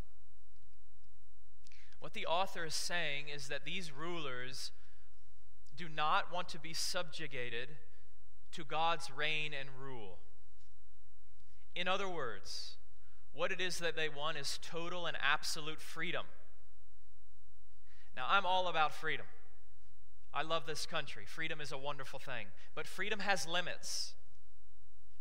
What 2.00 2.14
the 2.14 2.26
author 2.26 2.66
is 2.66 2.74
saying 2.74 3.26
is 3.34 3.48
that 3.48 3.66
these 3.66 3.92
rulers 3.92 4.72
do 5.76 5.88
not 5.88 6.34
want 6.34 6.50
to 6.50 6.60
be 6.60 6.74
subjugated 6.74 7.70
to 8.54 8.64
God's 8.64 9.12
reign 9.12 9.52
and 9.58 9.70
rule. 9.80 10.18
In 11.76 11.88
other 11.88 12.10
words, 12.10 12.78
what 13.34 13.52
it 13.52 13.62
is 13.62 13.78
that 13.80 13.96
they 13.96 14.10
want 14.10 14.38
is 14.38 14.60
total 14.64 15.06
and 15.06 15.16
absolute 15.22 15.80
freedom. 15.80 16.26
Now, 18.16 18.26
I'm 18.28 18.48
all 18.48 18.68
about 18.68 18.96
freedom. 18.96 19.28
I 20.34 20.42
love 20.42 20.66
this 20.66 20.88
country. 20.88 21.26
Freedom 21.28 21.62
is 21.62 21.72
a 21.72 21.78
wonderful 21.78 22.18
thing. 22.18 22.48
But 22.74 22.88
freedom 22.88 23.20
has 23.20 23.48
limits. 23.48 24.14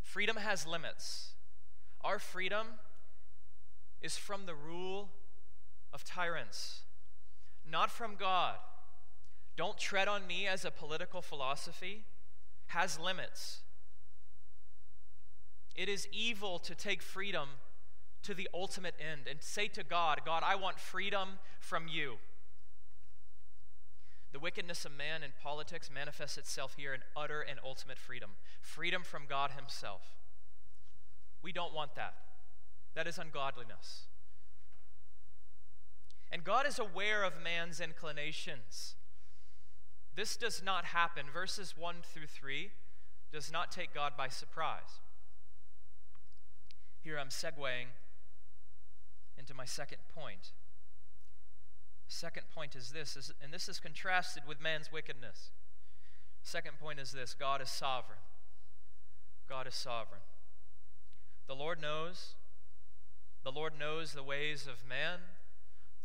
Freedom 0.06 0.36
has 0.36 0.64
limits. 0.64 1.32
Our 2.02 2.20
freedom 2.20 2.66
is 4.00 4.16
from 4.16 4.46
the 4.46 4.54
rule 4.54 5.10
of 5.92 6.04
tyrants, 6.04 6.82
not 7.68 7.90
from 7.90 8.14
God. 8.14 8.54
Don't 9.56 9.76
tread 9.76 10.06
on 10.06 10.25
me 10.25 10.46
as 10.46 10.64
a 10.64 10.70
political 10.70 11.22
philosophy 11.22 12.04
has 12.68 13.00
limits. 13.00 13.58
It 15.75 15.88
is 15.88 16.06
evil 16.12 16.60
to 16.60 16.76
take 16.76 17.02
freedom 17.02 17.48
to 18.22 18.32
the 18.32 18.48
ultimate 18.54 18.94
end 19.00 19.22
and 19.28 19.42
say 19.42 19.66
to 19.68 19.82
God, 19.82 20.20
God, 20.25 20.44
I 20.46 20.54
want 20.54 20.78
freedom 20.78 21.30
from 21.58 21.88
you. 21.88 22.14
The 24.37 24.40
wickedness 24.40 24.85
of 24.85 24.93
man 24.93 25.23
in 25.23 25.31
politics 25.43 25.88
manifests 25.90 26.37
itself 26.37 26.75
here 26.76 26.93
in 26.93 27.00
utter 27.16 27.40
and 27.40 27.59
ultimate 27.64 27.97
freedom 27.99 28.33
freedom 28.61 29.02
from 29.02 29.23
God 29.26 29.52
Himself. 29.52 30.02
We 31.43 31.52
don't 31.52 31.73
want 31.73 31.95
that. 31.95 32.12
That 32.95 33.07
is 33.07 33.16
ungodliness. 33.16 34.09
And 36.31 36.45
God 36.45 36.66
is 36.66 36.78
aware 36.78 37.25
of 37.25 37.33
man's 37.43 37.81
inclinations. 37.81 38.97
This 40.14 40.37
does 40.37 40.62
not 40.62 40.85
happen. 40.85 41.25
Verses 41.33 41.73
1 41.75 41.95
through 42.02 42.26
3 42.26 42.73
does 43.33 43.50
not 43.50 43.73
take 43.73 43.95
God 43.95 44.19
by 44.19 44.28
surprise. 44.28 45.00
Here 47.00 47.19
I'm 47.19 47.31
segueing 47.31 47.87
into 49.38 49.55
my 49.55 49.64
second 49.64 50.00
point. 50.14 50.52
Second 52.08 52.44
point 52.54 52.76
is 52.76 52.90
this, 52.90 53.16
is, 53.16 53.32
and 53.42 53.52
this 53.52 53.68
is 53.68 53.80
contrasted 53.80 54.44
with 54.46 54.60
man's 54.60 54.92
wickedness. 54.92 55.50
Second 56.42 56.78
point 56.78 57.00
is 57.00 57.12
this 57.12 57.34
God 57.34 57.60
is 57.60 57.68
sovereign. 57.68 58.20
God 59.48 59.66
is 59.66 59.75
sovereign. 59.75 60.20
The 61.46 61.54
Lord 61.54 61.80
knows. 61.80 62.34
The 63.44 63.52
Lord 63.52 63.75
knows 63.78 64.12
the 64.12 64.22
ways 64.22 64.66
of 64.66 64.88
man. 64.88 65.20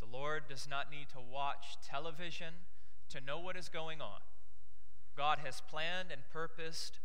The 0.00 0.06
Lord 0.06 0.44
does 0.48 0.68
not 0.68 0.90
need 0.90 1.08
to 1.10 1.18
watch 1.18 1.76
television 1.84 2.54
to 3.08 3.20
know 3.20 3.38
what 3.38 3.56
is 3.56 3.68
going 3.68 4.00
on. 4.00 4.20
God 5.16 5.38
has 5.44 5.60
planned 5.60 6.10
and 6.10 6.22
purposed 6.32 6.98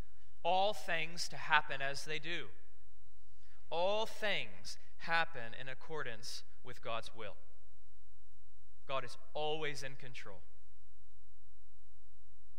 all 0.43 0.73
things 0.73 1.27
to 1.29 1.35
happen 1.35 1.81
as 1.81 2.05
they 2.05 2.19
do. 2.19 2.45
All 3.69 4.05
things 4.05 4.77
happen 4.99 5.53
in 5.59 5.67
accordance 5.67 6.43
with 6.63 6.83
God's 6.83 7.11
will. 7.15 7.35
God 8.87 9.03
is 9.03 9.17
always 9.33 9.83
in 9.83 9.95
control. 9.95 10.39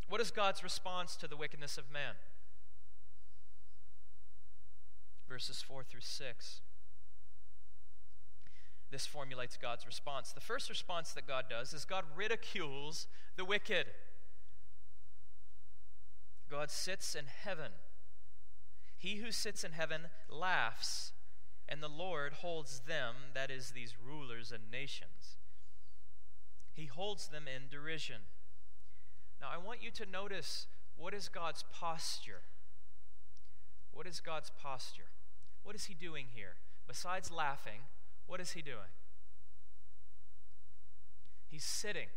What 0.07 0.21
is 0.21 0.31
God's 0.31 0.63
response 0.63 1.15
to 1.17 1.27
the 1.27 1.37
wickedness 1.37 1.77
of 1.77 1.91
man? 1.91 2.15
Verses 5.27 5.61
4 5.61 5.83
through 5.83 6.01
6. 6.01 6.61
This 8.91 9.05
formulates 9.05 9.55
God's 9.55 9.85
response. 9.85 10.31
The 10.31 10.39
first 10.39 10.69
response 10.69 11.11
that 11.13 11.27
God 11.27 11.45
does 11.49 11.73
is 11.73 11.85
God 11.85 12.05
ridicules 12.15 13.07
the 13.35 13.45
wicked. 13.45 13.87
God 16.49 16.71
sits 16.71 17.13
in 17.13 17.25
heaven. 17.43 17.71
He 18.97 19.17
who 19.17 19.31
sits 19.31 19.63
in 19.63 19.73
heaven 19.73 20.07
laughs, 20.27 21.13
and 21.67 21.83
the 21.83 21.87
Lord 21.87 22.33
holds 22.33 22.79
them, 22.79 23.15
that 23.35 23.51
is, 23.51 23.71
these 23.71 23.93
rulers 24.03 24.51
and 24.51 24.71
nations. 24.71 25.37
He 26.79 26.85
holds 26.85 27.27
them 27.27 27.43
in 27.45 27.63
derision. 27.69 28.21
Now, 29.41 29.47
I 29.53 29.57
want 29.57 29.83
you 29.83 29.91
to 29.91 30.05
notice 30.05 30.65
what 30.95 31.13
is 31.13 31.27
God's 31.27 31.65
posture? 31.73 32.41
What 33.91 34.07
is 34.07 34.21
God's 34.21 34.49
posture? 34.49 35.11
What 35.63 35.75
is 35.75 35.85
he 35.85 35.93
doing 35.93 36.27
here? 36.33 36.55
Besides 36.87 37.31
laughing, 37.31 37.81
what 38.27 38.39
is 38.39 38.51
he 38.51 38.61
doing? 38.61 38.93
He's 41.49 41.65
sitting. 41.65 42.07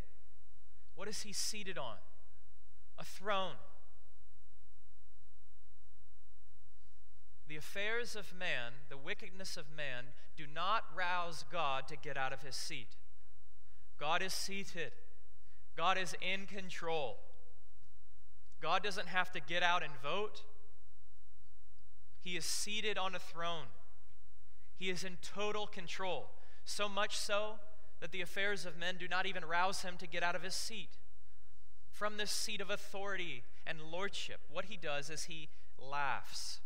What 0.95 1.09
is 1.09 1.23
he 1.23 1.33
seated 1.33 1.76
on? 1.76 1.97
A 3.00 3.04
throne. 3.04 3.57
The 7.49 7.57
affairs 7.57 8.14
of 8.14 8.33
man, 8.33 8.75
the 8.88 8.97
wickedness 8.97 9.57
of 9.57 9.64
man, 9.76 10.04
do 10.37 10.45
not 10.47 10.85
rouse 10.95 11.45
God 11.50 11.88
to 11.88 11.97
get 11.97 12.16
out 12.16 12.33
of 12.33 12.42
his 12.42 12.54
seat. 12.54 12.95
God 14.03 14.21
is 14.21 14.33
seated, 14.33 14.91
God 15.77 15.97
is 15.97 16.17
in 16.21 16.47
control. 16.47 17.19
God 18.61 18.83
doesn't 18.83 19.07
have 19.07 19.31
to 19.31 19.41
get 19.41 19.63
out 19.63 19.85
and 19.85 19.93
vote. 20.03 20.43
He 22.21 22.37
is 22.37 22.45
seated 22.45 22.99
on 22.99 23.15
a 23.15 23.21
throne. 23.21 23.67
He 24.77 24.91
is 24.91 25.05
in 25.05 25.19
total 25.23 25.69
control. 25.69 26.31
So 26.65 26.89
much 26.89 27.17
so 27.17 27.61
that 28.01 28.11
the 28.11 28.21
affairs 28.21 28.67
of 28.67 28.77
men 28.77 28.97
do 28.99 29.07
not 29.07 29.25
even 29.25 29.45
rouse 29.45 29.83
him 29.83 29.95
to 29.99 30.09
get 30.09 30.25
out 30.25 30.35
of 30.35 30.43
his 30.43 30.55
seat. 30.55 30.99
From 31.93 32.17
this 32.17 32.33
seat 32.33 32.61
of 32.61 32.71
authority 32.71 33.45
and 33.65 33.79
lordship, 33.93 34.41
what 34.51 34.65
he 34.65 34.77
does 34.77 35.11
is 35.11 35.25
he 35.25 35.49
laughs. 35.79 36.59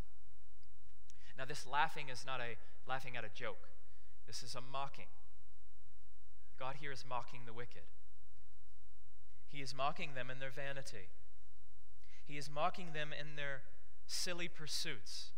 Now, 1.36 1.44
this 1.44 1.66
laughing 1.66 2.08
is 2.10 2.24
not 2.24 2.40
a 2.40 2.56
laughing 2.88 3.14
at 3.14 3.24
a 3.24 3.30
joke, 3.34 3.68
this 4.26 4.42
is 4.42 4.54
a 4.54 4.62
mocking. 4.62 5.08
God 6.58 6.76
here 6.80 6.92
is 6.92 7.04
mocking 7.08 7.40
the 7.46 7.52
wicked. 7.52 7.82
He 9.48 9.60
is 9.62 9.74
mocking 9.74 10.10
them 10.14 10.30
in 10.30 10.38
their 10.38 10.50
vanity. 10.50 11.08
He 12.26 12.36
is 12.36 12.50
mocking 12.50 12.92
them 12.92 13.10
in 13.18 13.36
their 13.36 13.62
silly 14.06 14.48
pursuits. 14.48 15.30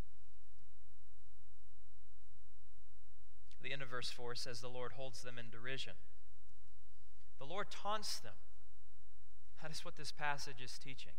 The 3.61 3.73
end 3.73 3.81
of 3.81 3.89
verse 3.89 4.09
4 4.09 4.35
says, 4.35 4.61
The 4.61 4.69
Lord 4.69 4.93
holds 4.93 5.21
them 5.21 5.37
in 5.37 5.49
derision. 5.51 5.93
The 7.39 7.45
Lord 7.45 7.67
taunts 7.69 8.19
them. 8.19 8.33
That 9.61 9.71
is 9.71 9.83
what 9.83 9.97
this 9.97 10.11
passage 10.11 10.61
is 10.63 10.77
teaching. 10.77 11.13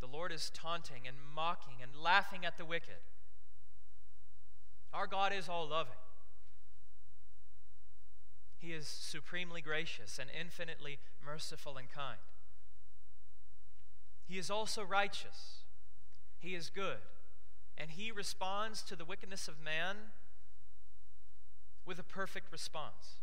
The 0.00 0.06
Lord 0.06 0.32
is 0.32 0.50
taunting 0.50 1.06
and 1.06 1.16
mocking 1.34 1.76
and 1.82 1.92
laughing 1.94 2.44
at 2.44 2.58
the 2.58 2.64
wicked. 2.64 3.00
Our 4.92 5.06
God 5.06 5.32
is 5.32 5.48
all 5.48 5.68
loving. 5.68 5.92
He 8.62 8.72
is 8.72 8.86
supremely 8.86 9.60
gracious 9.60 10.20
and 10.20 10.30
infinitely 10.38 11.00
merciful 11.26 11.76
and 11.76 11.90
kind. 11.90 12.20
He 14.24 14.38
is 14.38 14.52
also 14.52 14.84
righteous. 14.84 15.64
He 16.38 16.54
is 16.54 16.70
good. 16.70 16.98
And 17.76 17.90
he 17.90 18.12
responds 18.12 18.82
to 18.82 18.94
the 18.94 19.04
wickedness 19.04 19.48
of 19.48 19.60
man 19.60 19.96
with 21.84 21.98
a 21.98 22.04
perfect 22.04 22.52
response. 22.52 23.18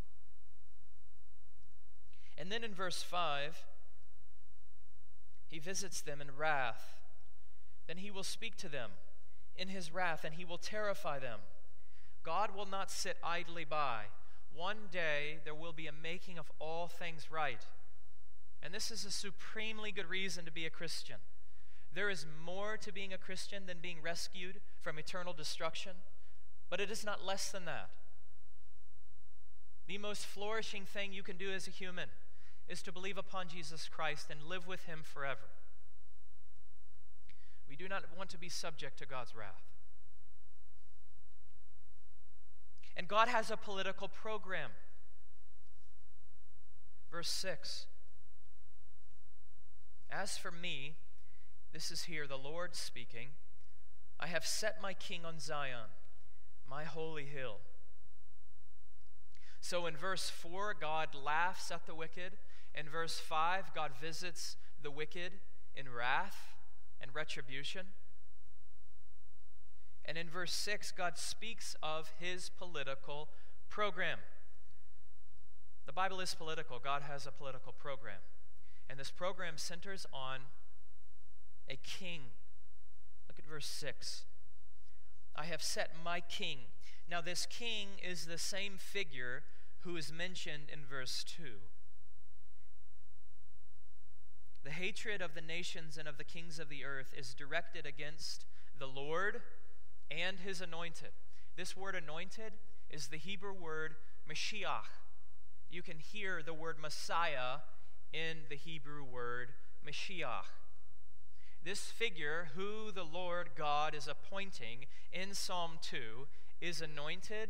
And 2.38 2.52
then 2.52 2.62
in 2.66 2.74
verse 2.74 3.02
5, 3.02 3.64
he 5.48 5.58
visits 5.58 6.02
them 6.02 6.20
in 6.20 6.36
wrath. 6.38 6.96
Then 7.88 7.98
he 7.98 8.12
will 8.12 8.24
speak 8.24 8.58
to 8.58 8.68
them 8.68 8.92
in 9.56 9.70
his 9.70 9.94
wrath, 9.94 10.26
and 10.26 10.36
he 10.36 10.44
will 10.44 10.58
terrify 10.58 11.18
them. 11.18 11.40
God 12.24 12.54
will 12.54 12.66
not 12.66 12.92
sit 12.92 13.16
idly 13.24 13.64
by. 13.64 14.04
One 14.56 14.88
day 14.92 15.38
there 15.46 15.56
will 15.56 15.74
be 15.74 15.88
a 15.88 15.92
making 15.92 16.38
of 16.38 16.52
all 16.60 16.88
things 16.88 17.32
right. 17.32 17.66
And 18.62 18.74
this 18.74 18.92
is 18.92 19.06
a 19.06 19.12
supremely 19.12 19.92
good 19.92 20.10
reason 20.10 20.46
to 20.46 20.52
be 20.52 20.66
a 20.66 20.70
Christian. 20.70 21.18
There 21.94 22.10
is 22.10 22.26
more 22.46 22.78
to 22.78 22.92
being 22.92 23.14
a 23.14 23.18
Christian 23.18 23.66
than 23.66 23.78
being 23.82 23.98
rescued 24.02 24.60
from 24.82 25.00
eternal 25.00 25.34
destruction, 25.34 25.94
but 26.70 26.80
it 26.80 26.92
is 26.92 27.06
not 27.06 27.26
less 27.26 27.50
than 27.52 27.66
that. 27.66 27.90
The 29.88 29.98
most 29.98 30.26
flourishing 30.26 30.86
thing 30.86 31.14
you 31.14 31.24
can 31.24 31.38
do 31.38 31.52
as 31.52 31.68
a 31.68 31.72
human 31.72 32.10
is 32.68 32.84
to 32.84 32.92
believe 32.92 33.18
upon 33.18 33.48
Jesus 33.48 33.90
Christ 33.92 34.28
and 34.30 34.44
live 34.44 34.68
with 34.68 34.84
him 34.84 35.00
forever. 35.04 35.50
We 37.68 37.76
do 37.76 37.88
not 37.88 38.04
want 38.16 38.30
to 38.32 38.38
be 38.38 38.50
subject 38.50 39.00
to 39.00 39.08
God's 39.08 39.36
wrath. 39.36 39.64
And 43.00 43.08
God 43.08 43.30
has 43.30 43.50
a 43.50 43.56
political 43.56 44.10
program. 44.10 44.72
Verse 47.10 47.30
6 47.30 47.86
As 50.12 50.38
for 50.38 50.52
me, 50.52 50.96
this 51.72 51.92
is 51.92 52.04
here 52.04 52.28
the 52.28 52.36
Lord 52.36 52.76
speaking, 52.76 53.30
I 54.20 54.28
have 54.28 54.46
set 54.46 54.82
my 54.82 54.92
king 54.92 55.24
on 55.24 55.40
Zion, 55.40 55.92
my 56.70 56.84
holy 56.84 57.24
hill. 57.24 57.60
So 59.62 59.86
in 59.86 59.96
verse 59.96 60.30
4, 60.30 60.76
God 60.78 61.16
laughs 61.16 61.72
at 61.72 61.86
the 61.86 61.96
wicked. 61.96 62.34
In 62.76 62.90
verse 62.90 63.18
5, 63.18 63.74
God 63.74 63.92
visits 64.02 64.58
the 64.84 64.92
wicked 64.92 65.32
in 65.74 65.86
wrath 65.88 66.50
and 67.00 67.16
retribution. 67.16 67.86
And 70.10 70.18
in 70.18 70.28
verse 70.28 70.52
6, 70.54 70.92
God 70.94 71.20
speaks 71.20 71.76
of 71.84 72.12
his 72.20 72.50
political 72.50 73.30
program. 73.70 74.18
The 75.86 75.94
Bible 75.94 76.20
is 76.20 76.34
political, 76.34 76.80
God 76.84 77.04
has 77.04 77.28
a 77.28 77.32
political 77.32 77.74
program. 77.74 78.18
And 78.90 79.00
this 79.00 79.12
program 79.12 79.54
centers 79.58 80.08
on 80.12 80.40
a 81.70 81.76
king. 81.76 82.22
Look 83.28 83.38
at 83.38 83.46
verse 83.46 83.68
6. 83.68 84.24
I 85.36 85.46
have 85.46 85.62
set 85.62 85.92
my 86.04 86.22
king. 86.22 86.58
Now, 87.08 87.22
this 87.22 87.46
king 87.46 87.90
is 88.04 88.26
the 88.26 88.40
same 88.40 88.80
figure 88.80 89.44
who 89.82 89.96
is 89.96 90.12
mentioned 90.12 90.70
in 90.74 90.80
verse 90.90 91.24
2. 91.38 91.44
The 94.64 94.72
hatred 94.72 95.22
of 95.22 95.36
the 95.36 95.42
nations 95.42 96.00
and 96.00 96.08
of 96.08 96.18
the 96.18 96.24
kings 96.24 96.58
of 96.58 96.68
the 96.68 96.84
earth 96.84 97.14
is 97.16 97.36
directed 97.36 97.86
against 97.86 98.46
the 98.80 98.88
Lord 98.88 99.42
and 100.12 100.40
his 100.40 100.62
anointed. 100.62 101.12
This 101.56 101.76
word 101.76 101.96
anointed 101.96 102.54
is 102.90 103.08
the 103.08 103.18
Hebrew 103.18 103.54
word 103.54 103.96
Mashiach. 104.30 104.90
You 105.72 105.82
can 105.82 106.00
hear 106.00 106.42
the 106.42 106.54
word 106.54 106.78
Messiah 106.82 107.60
in 108.12 108.38
the 108.50 108.56
Hebrew 108.56 109.04
word 109.04 109.50
Mashiach. 109.88 110.48
This 111.64 111.92
figure, 111.92 112.50
who 112.56 112.92
the 112.92 113.04
Lord 113.04 113.50
God 113.56 113.94
is 113.94 114.08
appointing 114.08 114.86
in 115.12 115.34
Psalm 115.34 115.72
2, 115.82 116.28
is 116.62 116.82
anointed 116.82 117.50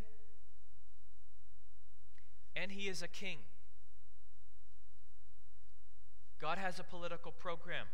and 2.55 2.71
he 2.71 2.89
is 2.89 3.01
a 3.01 3.07
king. 3.07 3.37
God 6.41 6.57
has 6.57 6.79
a 6.79 6.83
political 6.83 7.31
program. 7.31 7.85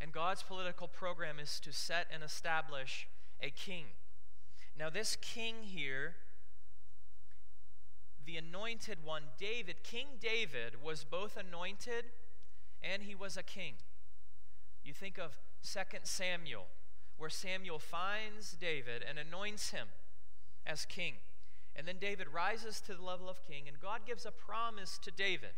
And 0.00 0.12
God's 0.12 0.42
political 0.42 0.88
program 0.88 1.38
is 1.38 1.60
to 1.60 1.72
set 1.72 2.06
and 2.12 2.22
establish 2.22 3.06
a 3.42 3.50
king. 3.50 3.84
Now, 4.78 4.88
this 4.88 5.16
king 5.20 5.56
here, 5.62 6.14
the 8.24 8.36
anointed 8.36 8.98
one, 9.04 9.24
David, 9.38 9.82
King 9.82 10.06
David, 10.20 10.82
was 10.82 11.04
both 11.04 11.36
anointed 11.36 12.06
and 12.82 13.02
he 13.02 13.14
was 13.14 13.36
a 13.36 13.42
king. 13.42 13.74
You 14.82 14.94
think 14.94 15.18
of 15.18 15.36
2 15.62 15.80
Samuel, 16.04 16.66
where 17.18 17.28
Samuel 17.28 17.78
finds 17.78 18.52
David 18.52 19.04
and 19.06 19.18
anoints 19.18 19.70
him 19.70 19.88
as 20.66 20.86
king. 20.86 21.14
And 21.76 21.86
then 21.86 21.96
David 22.00 22.28
rises 22.28 22.80
to 22.82 22.94
the 22.94 23.02
level 23.02 23.28
of 23.28 23.46
king, 23.46 23.64
and 23.68 23.78
God 23.80 24.00
gives 24.06 24.24
a 24.24 24.30
promise 24.30 24.98
to 25.02 25.10
David 25.10 25.52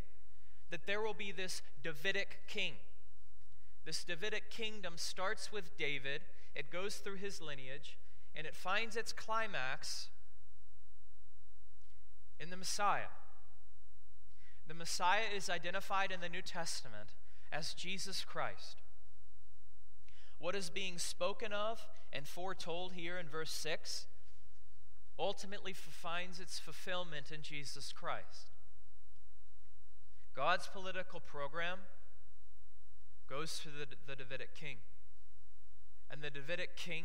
that 0.71 0.87
there 0.87 1.01
will 1.01 1.15
be 1.15 1.33
this 1.33 1.63
Davidic 1.83 2.41
king. 2.49 2.75
This 3.85 4.05
Davidic 4.05 4.51
kingdom 4.51 4.95
starts 4.97 5.51
with 5.51 5.77
David, 5.77 6.23
it 6.55 6.71
goes 6.71 6.97
through 6.97 7.17
his 7.17 7.41
lineage, 7.41 7.99
and 8.35 8.47
it 8.47 8.55
finds 8.55 8.97
its 8.97 9.13
climax 9.13 10.09
in 12.39 12.51
the 12.51 12.57
Messiah. 12.57 13.11
The 14.69 14.75
Messiah 14.75 15.25
is 15.35 15.51
identified 15.51 16.11
in 16.13 16.21
the 16.21 16.29
New 16.29 16.43
Testament 16.43 17.11
as 17.53 17.75
Jesus 17.75 18.25
Christ. 18.25 18.79
What 20.39 20.55
is 20.55 20.71
being 20.71 20.99
spoken 20.99 21.53
of 21.53 21.87
and 22.13 22.27
foretold 22.27 22.95
here 22.95 23.19
in 23.19 23.29
verse 23.29 23.53
6 23.53 24.07
ultimately 25.19 25.73
finds 25.73 26.41
its 26.41 26.59
fulfillment 26.59 27.31
in 27.31 27.43
Jesus 27.43 27.93
Christ. 27.93 28.51
God's 30.35 30.67
political 30.67 31.21
program 31.21 31.79
goes 33.29 33.59
to 33.61 33.69
the, 33.69 33.87
the 34.07 34.17
Davidic 34.17 34.55
king. 34.55 34.77
And 36.11 36.23
the 36.23 36.31
Davidic 36.31 36.77
king 36.77 37.05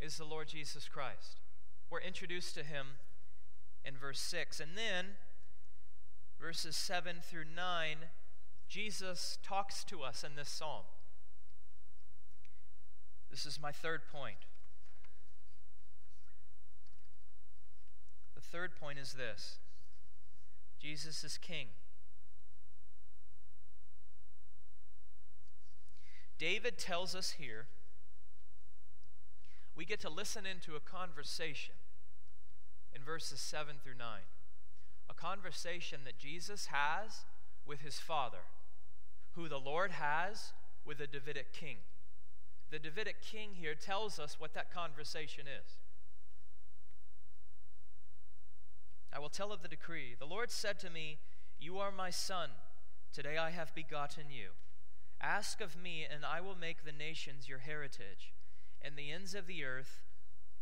is 0.00 0.16
the 0.16 0.24
Lord 0.24 0.48
Jesus 0.48 0.88
Christ. 0.88 1.40
We're 1.90 2.00
introduced 2.00 2.54
to 2.54 2.64
him 2.64 2.86
in 3.84 3.94
verse 3.96 4.20
6. 4.20 4.60
And 4.60 4.70
then, 4.76 5.16
verses 6.40 6.76
7 6.76 7.16
through 7.22 7.44
9, 7.54 7.96
Jesus 8.68 9.38
talks 9.42 9.84
to 9.84 10.02
us 10.02 10.24
in 10.24 10.36
this 10.36 10.48
psalm. 10.48 10.84
This 13.30 13.46
is 13.46 13.60
my 13.60 13.72
third 13.72 14.02
point. 14.12 14.36
The 18.34 18.40
third 18.40 18.76
point 18.76 18.98
is 18.98 19.14
this 19.14 19.58
Jesus 20.80 21.24
is 21.24 21.38
king. 21.38 21.68
David 26.44 26.76
tells 26.76 27.14
us 27.14 27.36
here 27.38 27.64
we 29.74 29.86
get 29.86 29.98
to 30.00 30.10
listen 30.10 30.44
into 30.44 30.76
a 30.76 30.78
conversation 30.78 31.74
in 32.94 33.00
verses 33.02 33.40
7 33.40 33.76
through 33.82 33.96
9. 33.98 34.08
A 35.08 35.14
conversation 35.14 36.00
that 36.04 36.18
Jesus 36.18 36.66
has 36.66 37.24
with 37.64 37.80
his 37.80 37.98
Father, 37.98 38.44
who 39.32 39.48
the 39.48 39.56
Lord 39.58 39.92
has 39.92 40.52
with 40.84 40.98
the 40.98 41.06
Davidic 41.06 41.54
king. 41.54 41.78
The 42.70 42.78
Davidic 42.78 43.22
king 43.22 43.52
here 43.54 43.74
tells 43.74 44.18
us 44.18 44.38
what 44.38 44.52
that 44.52 44.70
conversation 44.70 45.44
is. 45.46 45.78
I 49.10 49.18
will 49.18 49.30
tell 49.30 49.50
of 49.50 49.62
the 49.62 49.68
decree. 49.68 50.14
The 50.18 50.26
Lord 50.26 50.50
said 50.50 50.78
to 50.80 50.90
me, 50.90 51.16
You 51.58 51.78
are 51.78 51.90
my 51.90 52.10
son. 52.10 52.50
Today 53.14 53.38
I 53.38 53.48
have 53.48 53.74
begotten 53.74 54.24
you. 54.30 54.50
Ask 55.20 55.60
of 55.60 55.76
me, 55.76 56.04
and 56.10 56.24
I 56.24 56.40
will 56.40 56.56
make 56.56 56.84
the 56.84 56.92
nations 56.92 57.48
your 57.48 57.58
heritage, 57.58 58.32
and 58.82 58.96
the 58.96 59.10
ends 59.10 59.34
of 59.34 59.46
the 59.46 59.64
earth 59.64 60.02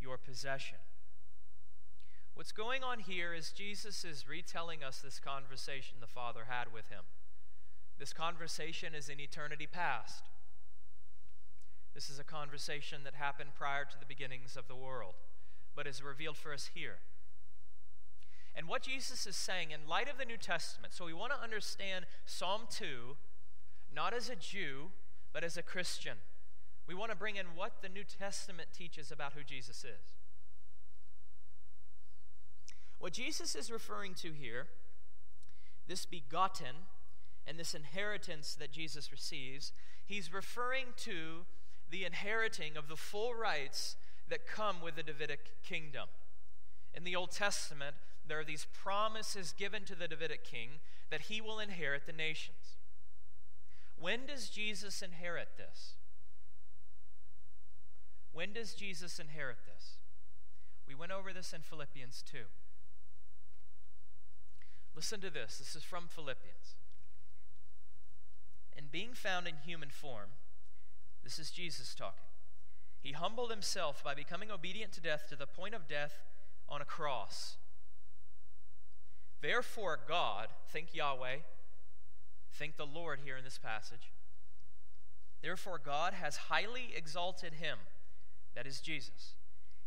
your 0.00 0.18
possession. 0.18 0.78
What's 2.34 2.52
going 2.52 2.82
on 2.82 3.00
here 3.00 3.34
is 3.34 3.52
Jesus 3.52 4.04
is 4.04 4.28
retelling 4.28 4.82
us 4.82 4.98
this 4.98 5.18
conversation 5.18 5.98
the 6.00 6.06
Father 6.06 6.44
had 6.48 6.72
with 6.72 6.88
him. 6.88 7.04
This 7.98 8.12
conversation 8.12 8.94
is 8.94 9.08
in 9.08 9.20
eternity 9.20 9.66
past. 9.70 10.24
This 11.94 12.08
is 12.08 12.18
a 12.18 12.24
conversation 12.24 13.02
that 13.04 13.14
happened 13.14 13.50
prior 13.54 13.84
to 13.84 13.98
the 14.00 14.06
beginnings 14.06 14.56
of 14.56 14.66
the 14.66 14.74
world, 14.74 15.14
but 15.76 15.86
is 15.86 16.02
revealed 16.02 16.36
for 16.36 16.52
us 16.52 16.70
here. 16.74 16.96
And 18.54 18.66
what 18.66 18.82
Jesus 18.82 19.26
is 19.26 19.36
saying 19.36 19.70
in 19.70 19.88
light 19.88 20.08
of 20.08 20.18
the 20.18 20.24
New 20.24 20.36
Testament, 20.36 20.92
so 20.94 21.04
we 21.04 21.12
want 21.12 21.32
to 21.32 21.42
understand 21.42 22.06
Psalm 22.24 22.62
2 22.70 23.16
not 23.94 24.14
as 24.14 24.28
a 24.28 24.36
Jew, 24.36 24.90
but 25.32 25.44
as 25.44 25.56
a 25.56 25.62
Christian. 25.62 26.18
We 26.86 26.94
want 26.94 27.10
to 27.10 27.16
bring 27.16 27.36
in 27.36 27.46
what 27.54 27.82
the 27.82 27.88
New 27.88 28.04
Testament 28.04 28.68
teaches 28.76 29.10
about 29.10 29.32
who 29.34 29.44
Jesus 29.44 29.84
is. 29.84 30.14
What 32.98 33.12
Jesus 33.12 33.54
is 33.54 33.70
referring 33.70 34.14
to 34.14 34.32
here, 34.32 34.66
this 35.88 36.06
begotten 36.06 36.86
and 37.46 37.58
this 37.58 37.74
inheritance 37.74 38.54
that 38.54 38.70
Jesus 38.70 39.10
receives, 39.10 39.72
he's 40.06 40.32
referring 40.32 40.86
to 40.98 41.44
the 41.90 42.04
inheriting 42.04 42.76
of 42.76 42.88
the 42.88 42.96
full 42.96 43.34
rights 43.34 43.96
that 44.28 44.46
come 44.46 44.76
with 44.82 44.96
the 44.96 45.02
Davidic 45.02 45.62
kingdom. 45.64 46.08
In 46.94 47.04
the 47.04 47.16
Old 47.16 47.32
Testament, 47.32 47.96
there 48.26 48.38
are 48.38 48.44
these 48.44 48.66
promises 48.72 49.52
given 49.56 49.84
to 49.84 49.94
the 49.94 50.08
Davidic 50.08 50.44
king 50.44 50.80
that 51.10 51.22
he 51.22 51.40
will 51.40 51.58
inherit 51.58 52.06
the 52.06 52.12
nations. 52.12 52.76
When 54.02 54.26
does 54.26 54.48
Jesus 54.48 55.00
inherit 55.00 55.50
this? 55.56 55.92
When 58.32 58.52
does 58.52 58.74
Jesus 58.74 59.20
inherit 59.20 59.58
this? 59.64 59.98
We 60.88 60.96
went 60.96 61.12
over 61.12 61.32
this 61.32 61.52
in 61.52 61.60
Philippians 61.62 62.24
2. 62.28 62.38
Listen 64.96 65.20
to 65.20 65.30
this. 65.30 65.58
This 65.58 65.76
is 65.76 65.84
from 65.84 66.08
Philippians. 66.08 66.74
And 68.76 68.90
being 68.90 69.14
found 69.14 69.46
in 69.46 69.54
human 69.64 69.90
form, 69.90 70.30
this 71.22 71.38
is 71.38 71.52
Jesus 71.52 71.94
talking. 71.94 72.26
He 73.00 73.12
humbled 73.12 73.52
himself 73.52 74.02
by 74.02 74.14
becoming 74.14 74.50
obedient 74.50 74.90
to 74.94 75.00
death 75.00 75.28
to 75.28 75.36
the 75.36 75.46
point 75.46 75.74
of 75.74 75.86
death 75.86 76.24
on 76.68 76.80
a 76.80 76.84
cross. 76.84 77.56
Therefore, 79.40 80.00
God, 80.08 80.48
think 80.68 80.88
Yahweh, 80.92 81.36
think 82.52 82.76
the 82.76 82.86
Lord 82.86 83.20
here 83.24 83.36
in 83.36 83.44
this 83.44 83.58
passage. 83.58 84.10
Therefore, 85.42 85.80
God 85.84 86.14
has 86.14 86.36
highly 86.36 86.90
exalted 86.96 87.54
him, 87.54 87.78
that 88.54 88.66
is 88.66 88.80
Jesus, 88.80 89.34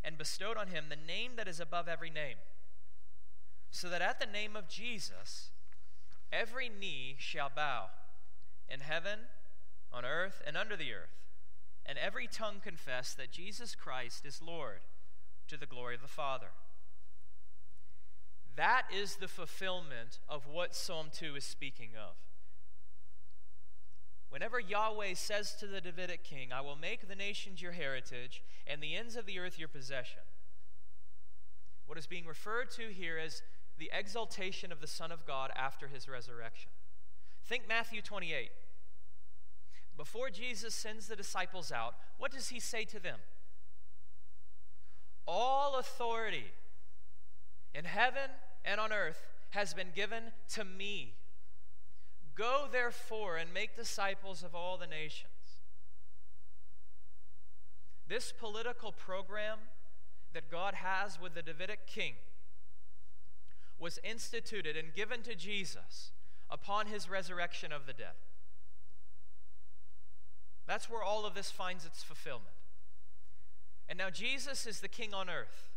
and 0.03 0.17
bestowed 0.17 0.57
on 0.57 0.67
him 0.67 0.85
the 0.89 0.95
name 0.95 1.31
that 1.37 1.47
is 1.47 1.59
above 1.59 1.87
every 1.87 2.09
name, 2.09 2.37
so 3.71 3.89
that 3.89 4.01
at 4.01 4.19
the 4.19 4.25
name 4.25 4.55
of 4.55 4.67
Jesus, 4.67 5.51
every 6.31 6.69
knee 6.69 7.15
shall 7.17 7.51
bow 7.55 7.85
in 8.69 8.81
heaven, 8.81 9.19
on 9.93 10.03
earth, 10.03 10.41
and 10.45 10.57
under 10.57 10.75
the 10.75 10.91
earth, 10.93 11.23
and 11.85 11.97
every 11.97 12.27
tongue 12.27 12.59
confess 12.61 13.13
that 13.13 13.31
Jesus 13.31 13.75
Christ 13.75 14.25
is 14.25 14.41
Lord 14.41 14.79
to 15.47 15.57
the 15.57 15.65
glory 15.65 15.95
of 15.95 16.01
the 16.01 16.07
Father. 16.07 16.47
That 18.55 18.83
is 18.93 19.17
the 19.17 19.27
fulfillment 19.27 20.19
of 20.27 20.47
what 20.47 20.75
Psalm 20.75 21.07
2 21.13 21.35
is 21.35 21.43
speaking 21.43 21.89
of. 21.95 22.15
Whenever 24.35 24.59
Yahweh 24.59 25.13
says 25.13 25.53
to 25.53 25.65
the 25.65 25.79
Davidic 25.79 26.25
king, 26.25 26.51
I 26.51 26.59
will 26.59 26.75
make 26.75 27.07
the 27.07 27.15
nations 27.15 27.61
your 27.61 27.71
heritage 27.71 28.43
and 28.67 28.83
the 28.83 28.93
ends 28.93 29.15
of 29.15 29.25
the 29.25 29.39
earth 29.39 29.57
your 29.57 29.69
possession, 29.69 30.23
what 31.85 31.97
is 31.97 32.05
being 32.05 32.25
referred 32.25 32.69
to 32.71 32.89
here 32.89 33.17
is 33.17 33.43
the 33.77 33.89
exaltation 33.97 34.73
of 34.73 34.81
the 34.81 34.87
Son 34.87 35.09
of 35.09 35.25
God 35.25 35.51
after 35.55 35.87
his 35.87 36.09
resurrection. 36.09 36.69
Think 37.45 37.63
Matthew 37.65 38.01
28. 38.01 38.49
Before 39.95 40.29
Jesus 40.29 40.75
sends 40.75 41.07
the 41.07 41.15
disciples 41.15 41.71
out, 41.71 41.95
what 42.17 42.33
does 42.33 42.49
he 42.49 42.59
say 42.59 42.83
to 42.83 42.99
them? 42.99 43.19
All 45.25 45.77
authority 45.79 46.51
in 47.73 47.85
heaven 47.85 48.31
and 48.65 48.81
on 48.81 48.91
earth 48.91 49.29
has 49.51 49.73
been 49.73 49.91
given 49.95 50.23
to 50.55 50.65
me. 50.65 51.13
Go 52.35 52.67
therefore 52.69 53.37
and 53.37 53.53
make 53.53 53.75
disciples 53.75 54.43
of 54.43 54.53
all 54.53 54.77
the 54.77 54.87
nations. 54.87 55.31
This 58.07 58.33
political 58.37 58.91
program 58.91 59.57
that 60.33 60.51
God 60.51 60.75
has 60.75 61.19
with 61.19 61.33
the 61.33 61.41
Davidic 61.41 61.87
king 61.87 62.15
was 63.79 63.99
instituted 64.03 64.75
and 64.75 64.93
given 64.93 65.21
to 65.23 65.33
Jesus 65.33 66.11
upon 66.49 66.87
his 66.87 67.09
resurrection 67.09 67.71
of 67.71 67.85
the 67.85 67.93
dead. 67.93 68.15
That's 70.67 70.89
where 70.89 71.03
all 71.03 71.25
of 71.25 71.35
this 71.35 71.51
finds 71.51 71.85
its 71.85 72.03
fulfillment. 72.03 72.55
And 73.87 73.97
now 73.97 74.09
Jesus 74.09 74.65
is 74.65 74.81
the 74.81 74.87
king 74.87 75.13
on 75.13 75.29
earth. 75.29 75.69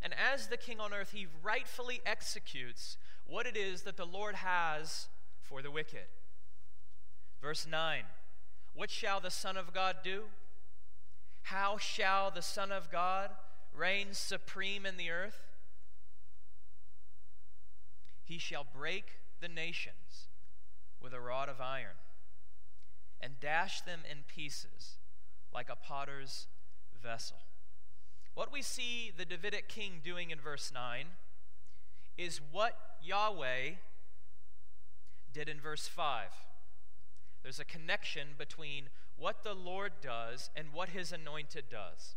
And 0.00 0.14
as 0.14 0.46
the 0.46 0.56
king 0.56 0.80
on 0.80 0.94
earth, 0.94 1.12
he 1.12 1.26
rightfully 1.42 2.00
executes 2.06 2.96
what 3.26 3.46
it 3.46 3.56
is 3.56 3.82
that 3.82 3.96
the 3.96 4.06
Lord 4.06 4.36
has 4.36 5.08
for 5.48 5.62
the 5.62 5.70
wicked. 5.70 6.06
Verse 7.40 7.66
9 7.68 8.02
What 8.74 8.90
shall 8.90 9.20
the 9.20 9.30
Son 9.30 9.56
of 9.56 9.72
God 9.72 9.96
do? 10.04 10.24
How 11.42 11.78
shall 11.78 12.30
the 12.30 12.42
Son 12.42 12.70
of 12.70 12.90
God 12.90 13.30
reign 13.74 14.08
supreme 14.12 14.84
in 14.84 14.96
the 14.96 15.10
earth? 15.10 15.46
He 18.24 18.38
shall 18.38 18.66
break 18.76 19.04
the 19.40 19.48
nations 19.48 20.28
with 21.00 21.14
a 21.14 21.20
rod 21.20 21.48
of 21.48 21.60
iron 21.60 21.96
and 23.20 23.40
dash 23.40 23.80
them 23.80 24.00
in 24.10 24.18
pieces 24.26 24.98
like 25.52 25.70
a 25.70 25.76
potter's 25.76 26.46
vessel. 27.02 27.38
What 28.34 28.52
we 28.52 28.62
see 28.62 29.10
the 29.16 29.24
Davidic 29.24 29.68
king 29.68 30.00
doing 30.04 30.30
in 30.30 30.38
verse 30.38 30.70
9 30.72 31.06
is 32.16 32.40
what 32.52 32.76
Yahweh 33.02 33.70
did 35.32 35.48
in 35.48 35.60
verse 35.60 35.86
5. 35.86 36.30
There's 37.42 37.60
a 37.60 37.64
connection 37.64 38.28
between 38.36 38.88
what 39.16 39.42
the 39.42 39.54
Lord 39.54 39.92
does 40.00 40.50
and 40.56 40.72
what 40.72 40.90
his 40.90 41.12
anointed 41.12 41.64
does. 41.70 42.14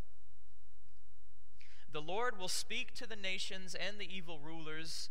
The 1.92 2.02
Lord 2.02 2.40
will 2.40 2.48
speak 2.48 2.94
to 2.96 3.08
the 3.08 3.16
nations 3.16 3.76
and 3.76 4.00
the 4.00 4.08
evil 4.14 4.40
rulers 4.40 5.10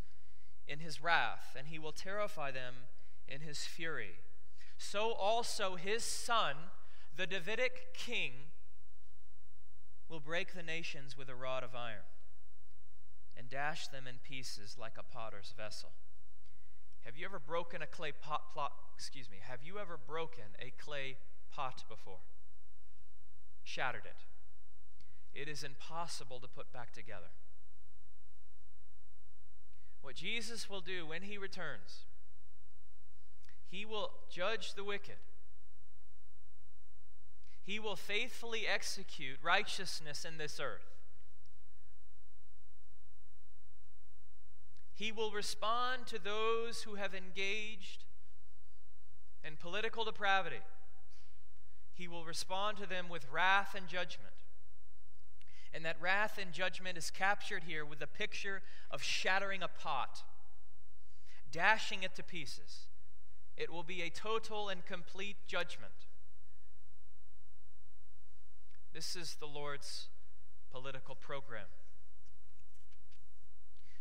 in 0.66 0.78
his 0.78 1.02
wrath, 1.02 1.54
and 1.56 1.68
he 1.68 1.78
will 1.78 1.92
terrify 1.92 2.50
them 2.50 2.74
in 3.28 3.40
his 3.40 3.64
fury. 3.64 4.20
So 4.78 5.12
also 5.12 5.76
his 5.76 6.04
son, 6.04 6.54
the 7.16 7.26
Davidic 7.26 7.92
king, 7.92 8.32
will 10.08 10.20
break 10.20 10.54
the 10.54 10.62
nations 10.62 11.16
with 11.16 11.28
a 11.28 11.34
rod 11.34 11.62
of 11.62 11.74
iron 11.74 12.08
and 13.36 13.48
dash 13.48 13.88
them 13.88 14.06
in 14.06 14.16
pieces 14.22 14.76
like 14.78 14.94
a 14.98 15.02
potter's 15.02 15.52
vessel. 15.56 15.90
Have 17.10 17.18
you 17.18 17.26
ever 17.26 17.40
broken 17.40 17.82
a 17.82 17.88
clay 17.88 18.12
pot, 18.12 18.52
plot, 18.54 18.70
excuse 18.94 19.28
me, 19.28 19.38
have 19.40 19.64
you 19.64 19.80
ever 19.80 19.96
broken 19.98 20.44
a 20.60 20.70
clay 20.80 21.16
pot 21.52 21.82
before? 21.88 22.20
Shattered 23.64 24.04
it. 24.04 24.22
It 25.34 25.48
is 25.48 25.64
impossible 25.64 26.38
to 26.38 26.46
put 26.46 26.72
back 26.72 26.92
together. 26.92 27.32
What 30.02 30.14
Jesus 30.14 30.70
will 30.70 30.80
do 30.80 31.04
when 31.04 31.22
he 31.22 31.36
returns, 31.36 32.04
he 33.68 33.84
will 33.84 34.12
judge 34.30 34.74
the 34.74 34.84
wicked. 34.84 35.16
He 37.60 37.80
will 37.80 37.96
faithfully 37.96 38.68
execute 38.72 39.38
righteousness 39.42 40.24
in 40.24 40.38
this 40.38 40.60
earth. 40.60 40.99
He 45.00 45.12
will 45.12 45.30
respond 45.30 46.06
to 46.08 46.18
those 46.18 46.82
who 46.82 46.96
have 46.96 47.14
engaged 47.14 48.04
in 49.42 49.56
political 49.56 50.04
depravity. 50.04 50.60
He 51.94 52.06
will 52.06 52.26
respond 52.26 52.76
to 52.76 52.86
them 52.86 53.08
with 53.08 53.24
wrath 53.32 53.74
and 53.74 53.88
judgment. 53.88 54.34
And 55.72 55.86
that 55.86 55.96
wrath 56.02 56.36
and 56.38 56.52
judgment 56.52 56.98
is 56.98 57.10
captured 57.10 57.64
here 57.66 57.82
with 57.82 58.00
the 58.00 58.06
picture 58.06 58.60
of 58.90 59.02
shattering 59.02 59.62
a 59.62 59.68
pot, 59.68 60.22
dashing 61.50 62.02
it 62.02 62.14
to 62.16 62.22
pieces. 62.22 62.88
It 63.56 63.72
will 63.72 63.84
be 63.84 64.02
a 64.02 64.10
total 64.10 64.68
and 64.68 64.84
complete 64.84 65.36
judgment. 65.46 66.08
This 68.92 69.16
is 69.16 69.36
the 69.40 69.46
Lord's 69.46 70.08
political 70.70 71.14
program. 71.14 71.68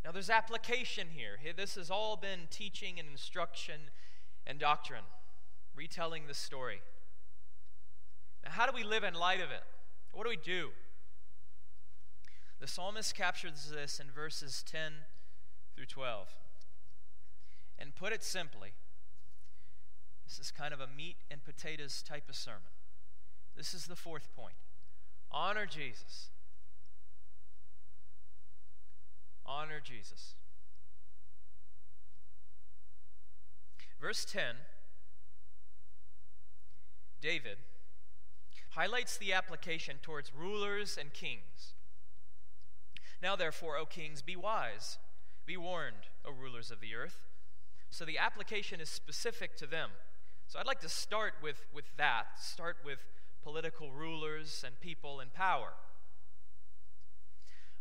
Now, 0.03 0.11
there's 0.11 0.29
application 0.29 1.07
here. 1.13 1.37
This 1.55 1.75
has 1.75 1.91
all 1.91 2.15
been 2.15 2.47
teaching 2.49 2.99
and 2.99 3.09
instruction 3.09 3.81
and 4.47 4.57
doctrine, 4.57 5.03
retelling 5.75 6.23
the 6.27 6.33
story. 6.33 6.81
Now, 8.43 8.51
how 8.51 8.65
do 8.65 8.71
we 8.73 8.83
live 8.83 9.03
in 9.03 9.13
light 9.13 9.41
of 9.41 9.51
it? 9.51 9.63
What 10.13 10.23
do 10.23 10.29
we 10.29 10.37
do? 10.37 10.69
The 12.59 12.67
psalmist 12.67 13.15
captures 13.15 13.71
this 13.73 13.99
in 13.99 14.07
verses 14.11 14.63
10 14.69 14.91
through 15.75 15.85
12. 15.85 16.27
And 17.77 17.95
put 17.95 18.11
it 18.11 18.23
simply, 18.23 18.73
this 20.27 20.39
is 20.39 20.51
kind 20.51 20.73
of 20.73 20.79
a 20.79 20.87
meat 20.87 21.15
and 21.31 21.43
potatoes 21.43 22.01
type 22.01 22.27
of 22.29 22.35
sermon. 22.35 22.71
This 23.55 23.73
is 23.73 23.87
the 23.87 23.95
fourth 23.95 24.33
point 24.35 24.55
honor 25.31 25.65
Jesus. 25.65 26.29
Honor 29.49 29.79
Jesus. 29.83 30.35
Verse 33.99 34.23
10 34.23 34.55
David 37.21 37.57
highlights 38.69 39.17
the 39.17 39.33
application 39.33 39.97
towards 40.01 40.31
rulers 40.33 40.97
and 40.97 41.11
kings. 41.11 41.73
Now, 43.21 43.35
therefore, 43.35 43.75
O 43.75 43.85
kings, 43.85 44.21
be 44.21 44.35
wise, 44.37 44.99
be 45.45 45.57
warned, 45.57 46.07
O 46.23 46.31
rulers 46.31 46.71
of 46.71 46.79
the 46.79 46.95
earth. 46.95 47.25
So 47.89 48.05
the 48.05 48.17
application 48.17 48.79
is 48.79 48.87
specific 48.87 49.57
to 49.57 49.67
them. 49.67 49.89
So 50.47 50.59
I'd 50.59 50.67
like 50.67 50.79
to 50.81 50.89
start 50.89 51.33
with, 51.43 51.65
with 51.73 51.85
that, 51.97 52.39
start 52.39 52.77
with 52.85 52.99
political 53.43 53.91
rulers 53.91 54.63
and 54.65 54.79
people 54.79 55.19
in 55.19 55.29
power. 55.29 55.73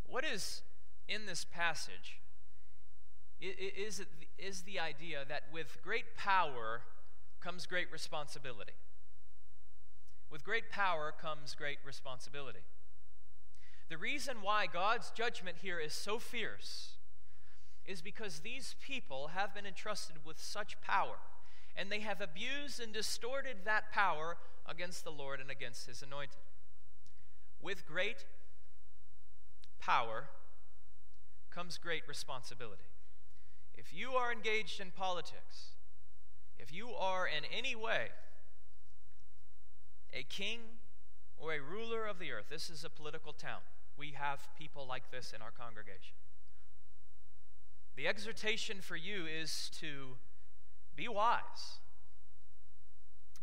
What 0.05 0.25
is 0.25 0.63
in 1.09 1.25
this 1.25 1.43
passage 1.43 2.19
is, 3.41 4.01
is 4.37 4.61
the 4.61 4.79
idea 4.79 5.23
that 5.27 5.43
with 5.51 5.77
great 5.81 6.15
power 6.15 6.81
comes 7.41 7.65
great 7.65 7.91
responsibility. 7.91 8.73
With 10.29 10.43
great 10.43 10.69
power 10.69 11.11
comes 11.19 11.55
great 11.55 11.79
responsibility. 11.85 12.59
The 13.89 13.97
reason 13.97 14.37
why 14.43 14.67
God's 14.71 15.09
judgment 15.09 15.57
here 15.61 15.79
is 15.79 15.93
so 15.93 16.19
fierce 16.19 16.91
is 17.85 18.01
because 18.01 18.41
these 18.41 18.75
people 18.85 19.29
have 19.33 19.55
been 19.55 19.65
entrusted 19.65 20.17
with 20.23 20.39
such 20.39 20.79
power, 20.81 21.15
and 21.75 21.91
they 21.91 22.01
have 22.01 22.21
abused 22.21 22.79
and 22.79 22.93
distorted 22.93 23.57
that 23.65 23.91
power 23.91 24.37
against 24.67 25.03
the 25.03 25.11
Lord 25.11 25.39
and 25.39 25.49
against 25.49 25.87
his 25.87 26.03
anointed. 26.03 26.37
With 27.61 27.87
great 27.87 28.25
power 29.79 30.25
comes 31.59 31.77
great 31.77 32.03
responsibility. 32.07 32.87
If 33.77 33.93
you 33.93 34.11
are 34.11 34.31
engaged 34.31 34.79
in 34.79 34.91
politics, 34.91 35.73
if 36.57 36.73
you 36.73 36.91
are 36.91 37.27
in 37.27 37.43
any 37.53 37.75
way 37.75 38.07
a 40.13 40.23
king 40.23 40.59
or 41.37 41.51
a 41.51 41.59
ruler 41.59 42.05
of 42.05 42.17
the 42.17 42.31
earth, 42.31 42.45
this 42.49 42.69
is 42.69 42.85
a 42.85 42.89
political 42.89 43.33
town. 43.33 43.59
We 43.97 44.11
have 44.11 44.39
people 44.57 44.87
like 44.87 45.11
this 45.11 45.33
in 45.35 45.41
our 45.41 45.51
congregation. 45.51 46.15
The 47.97 48.07
exhortation 48.07 48.77
for 48.79 48.95
you 48.95 49.25
is 49.25 49.69
to 49.81 50.15
be 50.95 51.09
wise, 51.09 51.81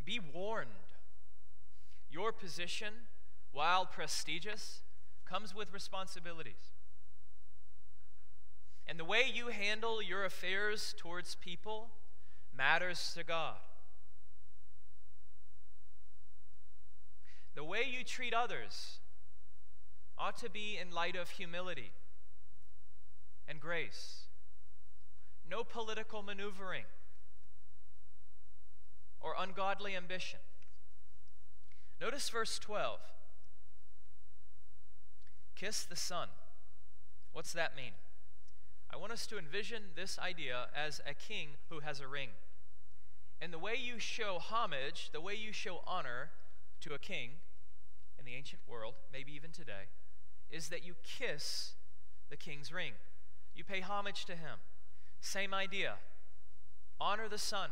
be 0.07 0.19
warned. 0.19 0.71
Your 2.11 2.33
position, 2.33 2.95
while 3.53 3.85
prestigious, 3.85 4.81
comes 5.27 5.55
with 5.55 5.71
responsibilities. 5.71 6.76
And 8.89 8.99
the 8.99 9.05
way 9.05 9.25
you 9.33 9.49
handle 9.49 10.01
your 10.01 10.25
affairs 10.25 10.95
towards 10.97 11.35
people 11.35 11.89
matters 12.57 13.13
to 13.17 13.25
God. 13.25 13.57
The 17.55 17.65
way 17.65 17.85
you 17.89 18.05
treat 18.05 18.35
others 18.35 18.99
ought 20.19 20.39
to 20.39 20.51
be 20.51 20.79
in 20.81 20.93
light 20.93 21.17
of 21.17 21.31
humility 21.31 21.91
and 23.49 23.61
grace. 23.61 24.27
No 25.49 25.65
political 25.65 26.23
maneuvering 26.23 26.85
or 29.21 29.35
ungodly 29.39 29.97
ambition. 29.97 30.41
Notice 32.01 32.29
verse 32.29 32.59
12. 32.59 33.01
Kiss 35.55 35.85
the 35.85 35.97
Son. 35.97 36.29
What's 37.33 37.53
that 37.53 37.77
mean? 37.77 37.93
I 38.93 38.97
want 38.97 39.13
us 39.13 39.27
to 39.29 39.39
envision 39.39 39.83
this 39.95 40.19
idea 40.19 40.67
as 40.75 41.01
a 41.07 41.15
king 41.15 41.51
who 41.69 41.81
has 41.81 42.01
a 42.01 42.09
ring. 42.09 42.31
And 43.41 43.53
the 43.53 43.59
way 43.59 43.75
you 43.79 43.99
show 43.99 44.39
homage, 44.41 45.11
the 45.13 45.21
way 45.21 45.35
you 45.35 45.53
show 45.53 45.81
honor 45.87 46.31
to 46.81 46.95
a 46.95 46.99
king 46.99 47.31
in 48.19 48.25
the 48.25 48.35
ancient 48.35 48.63
world, 48.67 48.95
maybe 49.13 49.33
even 49.33 49.51
today, 49.51 49.89
is 50.51 50.69
that 50.69 50.85
you 50.85 50.95
kiss 51.03 51.73
the 52.31 52.37
king's 52.37 52.73
ring. 52.73 52.93
You 53.55 53.65
pay 53.65 53.81
homage 53.81 54.25
to 54.27 54.33
him. 54.33 54.59
Same 55.21 55.53
idea. 55.53 55.95
Honor 57.01 57.29
the 57.29 57.39
son. 57.39 57.71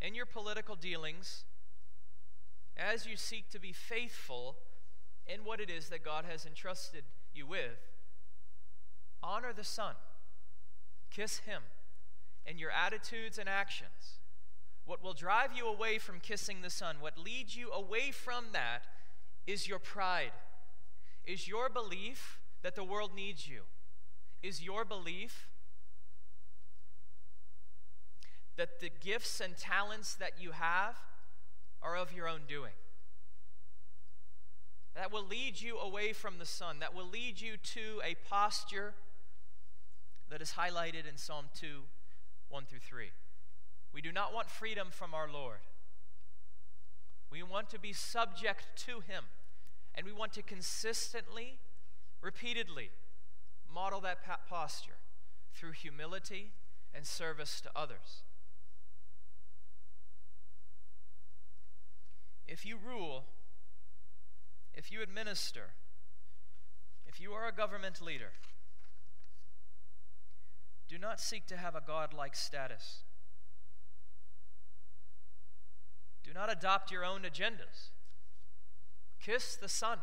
In 0.00 0.14
your 0.14 0.26
political 0.26 0.74
dealings, 0.74 1.44
as 2.76 3.06
you 3.06 3.16
seek 3.16 3.50
to 3.50 3.60
be 3.60 3.72
faithful 3.72 4.56
in 5.26 5.44
what 5.44 5.60
it 5.60 5.70
is 5.70 5.88
that 5.90 6.04
God 6.04 6.24
has 6.28 6.44
entrusted 6.46 7.04
you 7.34 7.46
with, 7.46 7.78
honor 9.22 9.52
the 9.52 9.64
son. 9.64 9.94
Kiss 11.14 11.38
him 11.38 11.62
in 12.46 12.58
your 12.58 12.70
attitudes 12.70 13.38
and 13.38 13.48
actions. 13.48 14.18
What 14.86 15.02
will 15.02 15.12
drive 15.12 15.50
you 15.54 15.68
away 15.68 15.98
from 15.98 16.20
kissing 16.20 16.62
the 16.62 16.70
son, 16.70 16.96
what 17.00 17.18
leads 17.18 17.56
you 17.56 17.70
away 17.70 18.10
from 18.10 18.46
that, 18.52 18.82
Is 19.46 19.68
your 19.68 19.80
pride? 19.80 20.32
Is 21.24 21.48
your 21.48 21.68
belief 21.68 22.38
that 22.62 22.76
the 22.76 22.84
world 22.84 23.10
needs 23.14 23.48
you? 23.48 23.62
Is 24.42 24.62
your 24.62 24.84
belief 24.84 25.48
that 28.56 28.80
the 28.80 28.90
gifts 29.00 29.40
and 29.40 29.56
talents 29.56 30.14
that 30.14 30.32
you 30.40 30.52
have 30.52 30.96
are 31.82 31.96
of 31.96 32.12
your 32.12 32.28
own 32.28 32.42
doing? 32.48 32.72
That 34.94 35.10
will 35.10 35.24
lead 35.24 35.60
you 35.60 35.78
away 35.78 36.12
from 36.12 36.38
the 36.38 36.46
Son, 36.46 36.78
that 36.78 36.94
will 36.94 37.08
lead 37.08 37.40
you 37.40 37.56
to 37.56 38.00
a 38.04 38.14
posture 38.28 38.94
that 40.32 40.40
is 40.40 40.52
highlighted 40.52 41.06
in 41.06 41.18
Psalm 41.18 41.44
2 41.60 41.82
1 42.48 42.64
through 42.64 42.78
3. 42.78 43.10
We 43.92 44.00
do 44.00 44.10
not 44.10 44.32
want 44.32 44.50
freedom 44.50 44.88
from 44.90 45.12
our 45.12 45.30
Lord. 45.30 45.58
We 47.30 47.42
want 47.42 47.68
to 47.70 47.78
be 47.78 47.92
subject 47.92 48.66
to 48.86 49.00
Him, 49.00 49.24
and 49.94 50.06
we 50.06 50.12
want 50.12 50.32
to 50.32 50.42
consistently, 50.42 51.58
repeatedly 52.22 52.90
model 53.72 54.00
that 54.00 54.20
posture 54.48 54.96
through 55.54 55.72
humility 55.72 56.52
and 56.94 57.06
service 57.06 57.60
to 57.60 57.70
others. 57.76 58.22
If 62.48 62.64
you 62.64 62.78
rule, 62.82 63.24
if 64.74 64.90
you 64.90 65.02
administer, 65.02 65.72
if 67.06 67.20
you 67.20 67.32
are 67.32 67.46
a 67.46 67.52
government 67.52 68.00
leader, 68.00 68.32
do 70.92 70.98
not 70.98 71.18
seek 71.18 71.46
to 71.46 71.56
have 71.56 71.74
a 71.74 71.80
godlike 71.80 72.36
status. 72.36 72.98
Do 76.22 76.34
not 76.34 76.52
adopt 76.52 76.90
your 76.90 77.02
own 77.02 77.22
agendas. 77.22 77.88
Kiss 79.18 79.56
the 79.56 79.70
Son. 79.70 80.00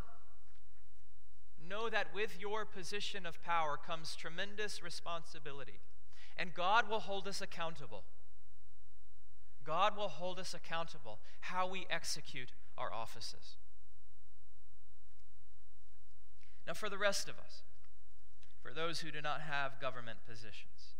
Know 1.63 1.89
that 1.89 2.07
with 2.11 2.41
your 2.41 2.65
position 2.65 3.27
of 3.27 3.43
power 3.43 3.77
comes 3.77 4.15
tremendous 4.15 4.81
responsibility, 4.81 5.79
and 6.35 6.55
God 6.55 6.89
will 6.89 7.01
hold 7.01 7.27
us 7.27 7.39
accountable. 7.39 8.01
God 9.63 9.95
will 9.95 10.07
hold 10.07 10.39
us 10.39 10.55
accountable 10.55 11.19
how 11.41 11.67
we 11.67 11.85
execute 11.91 12.49
our 12.75 12.91
offices. 12.91 13.57
Now, 16.65 16.73
for 16.73 16.89
the 16.89 16.97
rest 16.97 17.29
of 17.29 17.35
us, 17.37 17.61
for 18.61 18.73
those 18.73 18.99
who 18.99 19.11
do 19.11 19.21
not 19.21 19.41
have 19.41 19.79
government 19.79 20.19
positions, 20.27 20.95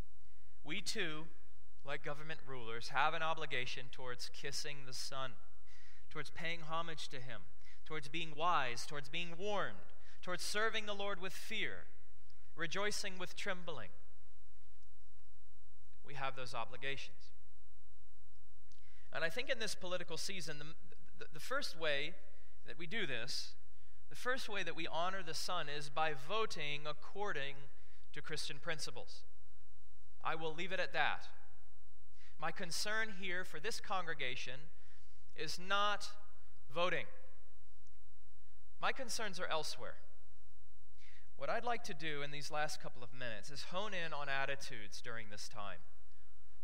we 0.64 0.82
too, 0.82 1.26
like 1.86 2.04
government 2.04 2.40
rulers, 2.48 2.90
have 2.90 3.14
an 3.14 3.22
obligation 3.22 3.86
towards 3.92 4.30
kissing 4.34 4.78
the 4.86 4.94
Son, 4.94 5.32
towards 6.10 6.30
paying 6.30 6.62
homage 6.70 7.08
to 7.10 7.18
Him, 7.18 7.42
towards 7.86 8.08
being 8.08 8.34
wise, 8.36 8.86
towards 8.86 9.10
being 9.10 9.30
warned, 9.38 9.94
towards 10.22 10.44
serving 10.44 10.86
the 10.86 10.94
Lord 10.94 11.22
with 11.22 11.34
fear, 11.34 11.86
rejoicing 12.56 13.18
with 13.18 13.36
trembling. 13.36 13.90
We 16.06 16.14
have 16.16 16.36
those 16.36 16.54
obligations. 16.54 17.34
And 19.14 19.24
I 19.24 19.30
think 19.30 19.50
in 19.50 19.60
this 19.60 19.76
political 19.76 20.18
season, 20.18 20.60
the, 20.60 20.66
the, 21.18 21.26
the 21.34 21.40
first 21.40 21.80
way 21.80 22.14
that 22.68 22.78
we 22.78 22.86
do 22.86 23.08
this, 23.08 23.54
the 24.10 24.16
first 24.16 24.50
way 24.50 24.64
that 24.64 24.76
we 24.76 24.88
honor 24.88 25.22
the 25.26 25.34
Son 25.34 25.68
is 25.70 25.90
by 25.90 26.14
voting 26.28 26.82
according 26.90 27.56
to 28.14 28.22
Christian 28.22 28.58
principles. 28.62 29.22
I 30.24 30.36
will 30.36 30.54
leave 30.54 30.72
it 30.72 30.80
at 30.80 30.94
that. 30.94 31.28
My 32.42 32.52
concern 32.52 33.14
here 33.20 33.44
for 33.44 33.60
this 33.60 33.80
congregation 33.80 34.62
is 35.36 35.60
not 35.60 36.10
voting. 36.74 37.06
My 38.82 38.92
concerns 38.92 39.40
are 39.40 39.48
elsewhere. 39.48 39.96
What 41.38 41.50
I'd 41.50 41.64
like 41.64 41.84
to 41.86 41.94
do 41.94 42.22
in 42.22 42.32
these 42.32 42.52
last 42.52 42.82
couple 42.82 43.04
of 43.04 43.14
minutes 43.14 43.50
is 43.50 43.64
hone 43.72 43.94
in 43.94 44.12
on 44.12 44.28
attitudes 44.28 45.02
during 45.02 45.28
this 45.30 45.48
time, 45.48 45.80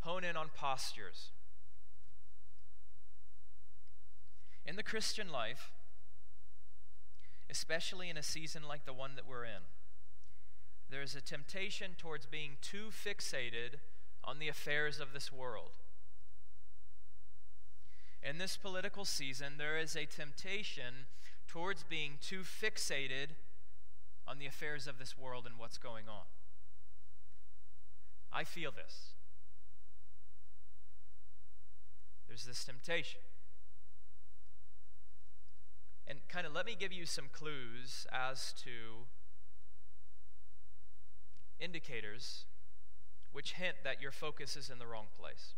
hone 0.02 0.24
in 0.24 0.36
on 0.36 0.50
postures. 0.54 1.30
In 4.66 4.76
the 4.76 4.84
Christian 4.84 5.32
life, 5.32 5.72
especially 7.50 8.10
in 8.10 8.18
a 8.18 8.24
season 8.24 8.64
like 8.68 8.86
the 8.86 8.94
one 8.94 9.16
that 9.16 9.28
we're 9.28 9.46
in, 9.46 9.64
there 10.90 11.02
is 11.02 11.16
a 11.16 11.22
temptation 11.22 11.92
towards 11.98 12.26
being 12.26 12.58
too 12.62 12.88
fixated 12.92 13.80
on 14.24 14.40
the 14.40 14.48
affairs 14.48 15.00
of 15.00 15.14
this 15.14 15.32
world. 15.32 15.72
In 18.22 18.38
this 18.38 18.58
political 18.58 19.06
season, 19.06 19.54
there 19.58 19.78
is 19.78 19.96
a 19.96 20.06
temptation 20.06 21.06
towards 21.48 21.84
being 21.84 22.14
too 22.22 22.42
fixated 22.42 23.30
on 24.28 24.40
the 24.40 24.48
affairs 24.48 24.88
of 24.88 24.98
this 24.98 25.18
world 25.18 25.46
and 25.46 25.60
what's 25.60 25.78
going 25.78 26.10
on. 26.10 26.26
I 28.34 28.44
feel 28.44 28.72
this. 28.72 29.12
There's 32.28 32.46
this 32.46 32.64
temptation. 32.66 33.22
And 36.08 36.20
kind 36.30 36.46
of 36.46 36.54
let 36.54 36.66
me 36.66 36.76
give 36.80 36.94
you 36.94 37.06
some 37.06 37.26
clues 37.32 38.06
as 38.12 38.54
to 38.64 39.06
indicators 41.60 42.46
which 43.32 43.54
hint 43.54 43.78
that 43.84 44.02
your 44.02 44.12
focus 44.12 44.56
is 44.56 44.70
in 44.70 44.80
the 44.80 44.88
wrong 44.88 45.08
place. 45.20 45.54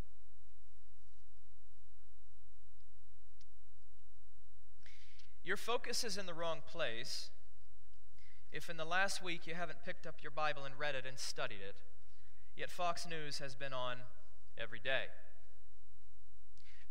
Your 5.44 5.58
focus 5.58 6.04
is 6.04 6.18
in 6.18 6.26
the 6.26 6.34
wrong 6.34 6.60
place 6.68 7.30
if 8.52 8.70
in 8.70 8.78
the 8.78 8.86
last 8.86 9.24
week 9.24 9.46
you 9.46 9.54
haven't 9.54 9.84
picked 9.86 10.08
up 10.08 10.16
your 10.22 10.32
Bible 10.32 10.66
and 10.66 10.74
read 10.78 10.96
it 10.96 11.06
and 11.08 11.20
studied 11.20 11.62
it, 11.62 11.76
yet 12.56 12.72
Fox 12.72 13.08
News 13.08 13.40
has 13.40 13.56
been 13.56 13.74
on 13.74 13.98
every 14.58 14.80
day. 14.80 15.06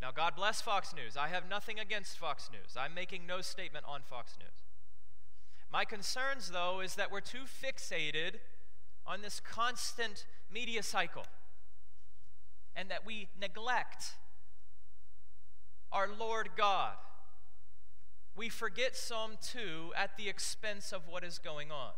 Now, 0.01 0.11
God 0.11 0.35
bless 0.37 0.61
Fox 0.61 0.95
News. 0.95 1.17
I 1.17 1.29
have 1.29 1.49
nothing 1.49 1.79
against 1.79 2.19
Fox 2.19 2.51
News. 2.53 2.77
I'm 2.79 2.95
making 2.95 3.27
no 3.27 3.41
statement 3.41 3.85
on 3.89 4.03
Fox 4.03 4.37
News. 4.39 4.65
My 5.73 5.85
concerns, 5.85 6.51
though, 6.51 6.81
is 6.81 6.95
that 6.97 7.11
we're 7.11 7.21
too 7.21 7.45
fixated 7.45 8.37
on 9.07 9.23
this 9.23 9.41
constant 9.41 10.27
media 10.53 10.83
cycle 10.83 11.27
and 12.75 12.91
that 12.91 13.07
we 13.07 13.29
neglect 13.41 14.13
our 15.91 16.09
Lord 16.09 16.51
God. 16.57 16.95
We 18.37 18.51
forget 18.51 18.97
Psalm 18.97 19.33
2 19.41 19.93
at 19.97 20.19
the 20.19 20.29
expense 20.29 20.93
of 20.93 21.09
what 21.09 21.25
is 21.25 21.39
going 21.39 21.71
on. 21.71 21.93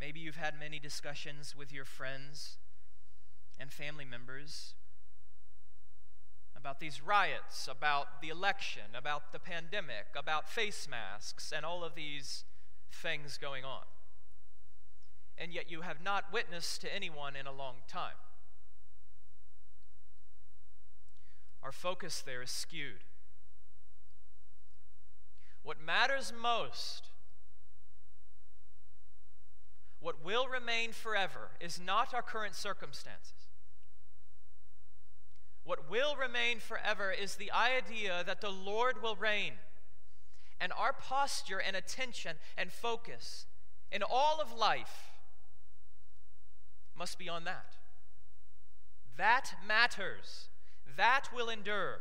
Maybe 0.00 0.20
you've 0.20 0.36
had 0.36 0.54
many 0.58 0.78
discussions 0.78 1.54
with 1.54 1.70
your 1.72 1.84
friends 1.84 2.56
and 3.60 3.70
family 3.70 4.06
members 4.06 4.74
about 6.62 6.78
these 6.78 7.02
riots, 7.02 7.66
about 7.66 8.22
the 8.22 8.28
election, 8.28 8.82
about 8.96 9.32
the 9.32 9.40
pandemic, 9.40 10.06
about 10.16 10.48
face 10.48 10.86
masks, 10.88 11.52
and 11.54 11.66
all 11.66 11.82
of 11.82 11.96
these 11.96 12.44
things 12.92 13.36
going 13.36 13.64
on. 13.64 13.82
And 15.36 15.52
yet 15.52 15.68
you 15.68 15.80
have 15.80 16.00
not 16.00 16.32
witnessed 16.32 16.80
to 16.82 16.94
anyone 16.94 17.34
in 17.34 17.48
a 17.48 17.52
long 17.52 17.78
time. 17.88 18.14
Our 21.64 21.72
focus 21.72 22.22
there 22.24 22.42
is 22.42 22.50
skewed. 22.52 23.02
What 25.64 25.78
matters 25.84 26.32
most, 26.40 27.08
what 29.98 30.24
will 30.24 30.46
remain 30.46 30.92
forever, 30.92 31.50
is 31.60 31.80
not 31.84 32.14
our 32.14 32.22
current 32.22 32.54
circumstances. 32.54 33.51
What 35.64 35.88
will 35.90 36.16
remain 36.16 36.58
forever 36.58 37.12
is 37.12 37.36
the 37.36 37.52
idea 37.52 38.24
that 38.26 38.40
the 38.40 38.50
Lord 38.50 39.02
will 39.02 39.16
reign. 39.16 39.54
And 40.60 40.72
our 40.72 40.92
posture 40.92 41.60
and 41.60 41.76
attention 41.76 42.36
and 42.56 42.72
focus 42.72 43.46
in 43.90 44.02
all 44.02 44.40
of 44.40 44.52
life 44.52 45.10
must 46.96 47.18
be 47.18 47.28
on 47.28 47.44
that. 47.44 47.74
That 49.16 49.52
matters. 49.66 50.48
That 50.96 51.28
will 51.34 51.48
endure. 51.48 52.00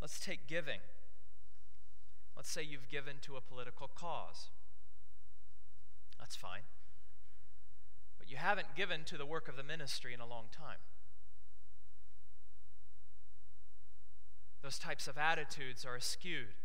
Let's 0.00 0.18
take 0.18 0.46
giving. 0.46 0.80
Let's 2.36 2.50
say 2.50 2.62
you've 2.62 2.88
given 2.88 3.16
to 3.22 3.36
a 3.36 3.40
political 3.40 3.88
cause. 3.94 4.48
That's 6.18 6.36
fine 6.36 6.62
you 8.32 8.38
haven't 8.38 8.74
given 8.74 9.04
to 9.04 9.18
the 9.18 9.26
work 9.26 9.46
of 9.46 9.56
the 9.56 9.62
ministry 9.62 10.14
in 10.14 10.20
a 10.20 10.26
long 10.26 10.44
time. 10.50 10.78
Those 14.62 14.78
types 14.78 15.06
of 15.06 15.18
attitudes 15.18 15.84
are 15.84 16.00
skewed. 16.00 16.56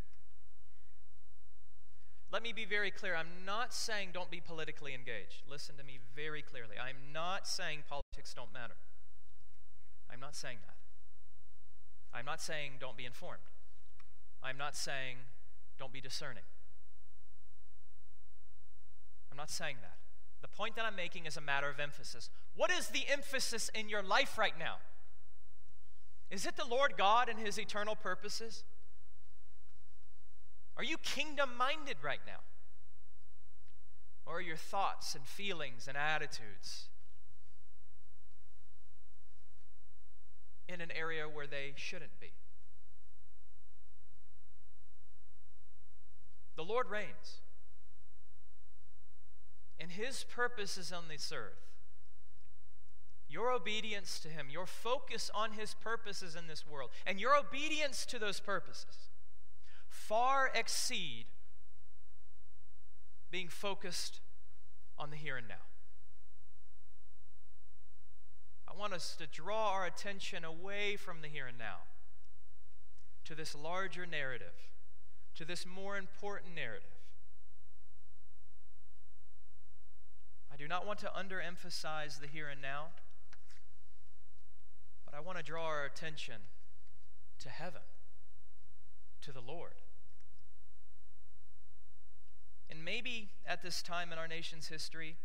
Let 2.31 2.41
me 2.41 2.53
be 2.53 2.63
very 2.63 2.89
clear. 2.89 3.17
I'm 3.17 3.43
not 3.45 3.73
saying 3.73 4.11
don't 4.13 4.31
be 4.31 4.39
politically 4.39 4.93
engaged. 4.93 5.41
Listen 5.49 5.75
to 5.75 5.83
me 5.83 5.99
very 6.15 6.41
clearly. 6.41 6.75
I'm 6.81 7.11
not 7.11 7.45
saying 7.45 7.79
politics 7.89 8.33
don't 8.33 8.53
matter. 8.53 8.75
I'm 10.09 10.21
not 10.21 10.37
saying 10.37 10.59
that. 10.67 12.17
I'm 12.17 12.25
not 12.25 12.41
saying 12.41 12.73
don't 12.79 12.95
be 12.95 13.03
informed. 13.03 13.43
I'm 14.41 14.57
not 14.57 14.73
saying 14.73 15.17
don't 15.77 15.91
be 15.91 15.99
discerning. 15.99 16.43
I'm 19.29 19.37
not 19.37 19.49
saying 19.49 19.77
that. 19.81 19.97
The 20.41 20.47
point 20.47 20.75
that 20.75 20.85
I'm 20.85 20.95
making 20.95 21.25
is 21.25 21.37
a 21.37 21.41
matter 21.41 21.69
of 21.69 21.79
emphasis. 21.79 22.29
What 22.55 22.71
is 22.71 22.87
the 22.89 23.03
emphasis 23.09 23.69
in 23.73 23.89
your 23.89 24.03
life 24.03 24.37
right 24.37 24.57
now? 24.57 24.75
Is 26.29 26.45
it 26.45 26.57
the 26.57 26.65
Lord 26.65 26.93
God 26.97 27.29
and 27.29 27.39
His 27.39 27.57
eternal 27.57 27.95
purposes? 27.95 28.63
Are 30.75 30.83
you 30.83 30.97
kingdom 30.97 31.51
minded 31.57 31.97
right 32.03 32.19
now? 32.27 32.39
Or 34.25 34.37
are 34.37 34.41
your 34.41 34.57
thoughts 34.57 35.15
and 35.15 35.25
feelings 35.25 35.87
and 35.87 35.97
attitudes 35.97 36.89
in 40.67 40.81
an 40.81 40.91
area 40.91 41.23
where 41.27 41.47
they 41.47 41.73
shouldn't 41.75 42.19
be? 42.19 42.31
The 46.57 46.63
Lord 46.63 46.89
reigns. 46.89 47.39
And 49.79 49.91
His 49.91 50.23
purposes 50.23 50.91
on 50.91 51.03
this 51.09 51.31
earth, 51.35 51.61
your 53.29 53.51
obedience 53.51 54.19
to 54.19 54.29
Him, 54.29 54.47
your 54.49 54.65
focus 54.65 55.29
on 55.35 55.51
His 55.51 55.73
purposes 55.73 56.35
in 56.35 56.47
this 56.47 56.65
world, 56.67 56.89
and 57.05 57.19
your 57.19 57.37
obedience 57.37 58.05
to 58.07 58.19
those 58.19 58.39
purposes 58.39 59.09
far 59.89 60.51
exceed 60.55 61.25
being 63.29 63.49
focused 63.49 64.21
on 64.97 65.09
the 65.09 65.17
here 65.17 65.37
and 65.37 65.47
now. 65.47 65.55
I 68.67 68.79
want 68.79 68.93
us 68.93 69.15
to 69.17 69.27
draw 69.27 69.71
our 69.71 69.85
attention 69.85 70.45
away 70.45 70.95
from 70.95 71.21
the 71.21 71.27
here 71.27 71.47
and 71.47 71.57
now 71.57 71.79
to 73.25 73.35
this 73.35 73.53
larger 73.53 74.05
narrative, 74.05 74.53
to 75.35 75.43
this 75.43 75.65
more 75.65 75.97
important 75.97 76.55
narrative. 76.55 76.96
I 80.57 80.59
do 80.59 80.67
not 80.67 80.87
want 80.87 80.97
to 80.99 81.11
underemphasize 81.15 82.19
the 82.19 82.25
here 82.25 82.47
and 82.49 82.59
now, 82.59 82.85
but 85.05 85.13
I 85.13 85.19
want 85.19 85.37
to 85.37 85.43
draw 85.43 85.65
our 85.65 85.85
attention 85.85 86.37
to 87.39 87.49
heaven, 87.49 87.83
to 89.21 89.31
the 89.31 89.39
Lord. 89.39 89.73
And 92.71 92.83
maybe 92.83 93.29
at 93.45 93.61
this 93.61 93.83
time 93.83 94.11
in 94.11 94.17
our 94.17 94.27
nation's 94.27 94.67
history, 94.67 95.17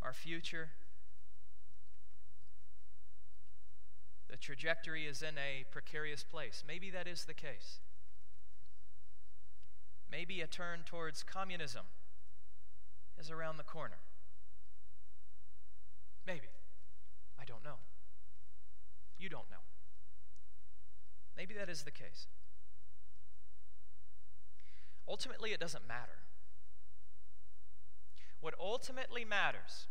our 0.00 0.14
future, 0.14 0.70
the 4.30 4.38
trajectory 4.38 5.04
is 5.04 5.20
in 5.20 5.34
a 5.36 5.64
precarious 5.70 6.22
place. 6.22 6.64
Maybe 6.66 6.88
that 6.88 7.06
is 7.06 7.26
the 7.26 7.34
case. 7.34 7.80
Maybe 10.10 10.40
a 10.40 10.46
turn 10.46 10.80
towards 10.86 11.22
communism 11.22 11.84
is 13.20 13.30
around 13.30 13.58
the 13.58 13.64
corner. 13.64 13.98
Maybe. 16.26 16.48
I 17.40 17.44
don't 17.44 17.64
know. 17.64 17.76
You 19.18 19.28
don't 19.28 19.50
know. 19.50 19.56
Maybe 21.36 21.54
that 21.54 21.68
is 21.68 21.82
the 21.82 21.90
case. 21.90 22.26
Ultimately, 25.08 25.52
it 25.52 25.60
doesn't 25.60 25.86
matter. 25.86 26.18
What 28.40 28.54
ultimately 28.58 29.24
matters, 29.24 29.86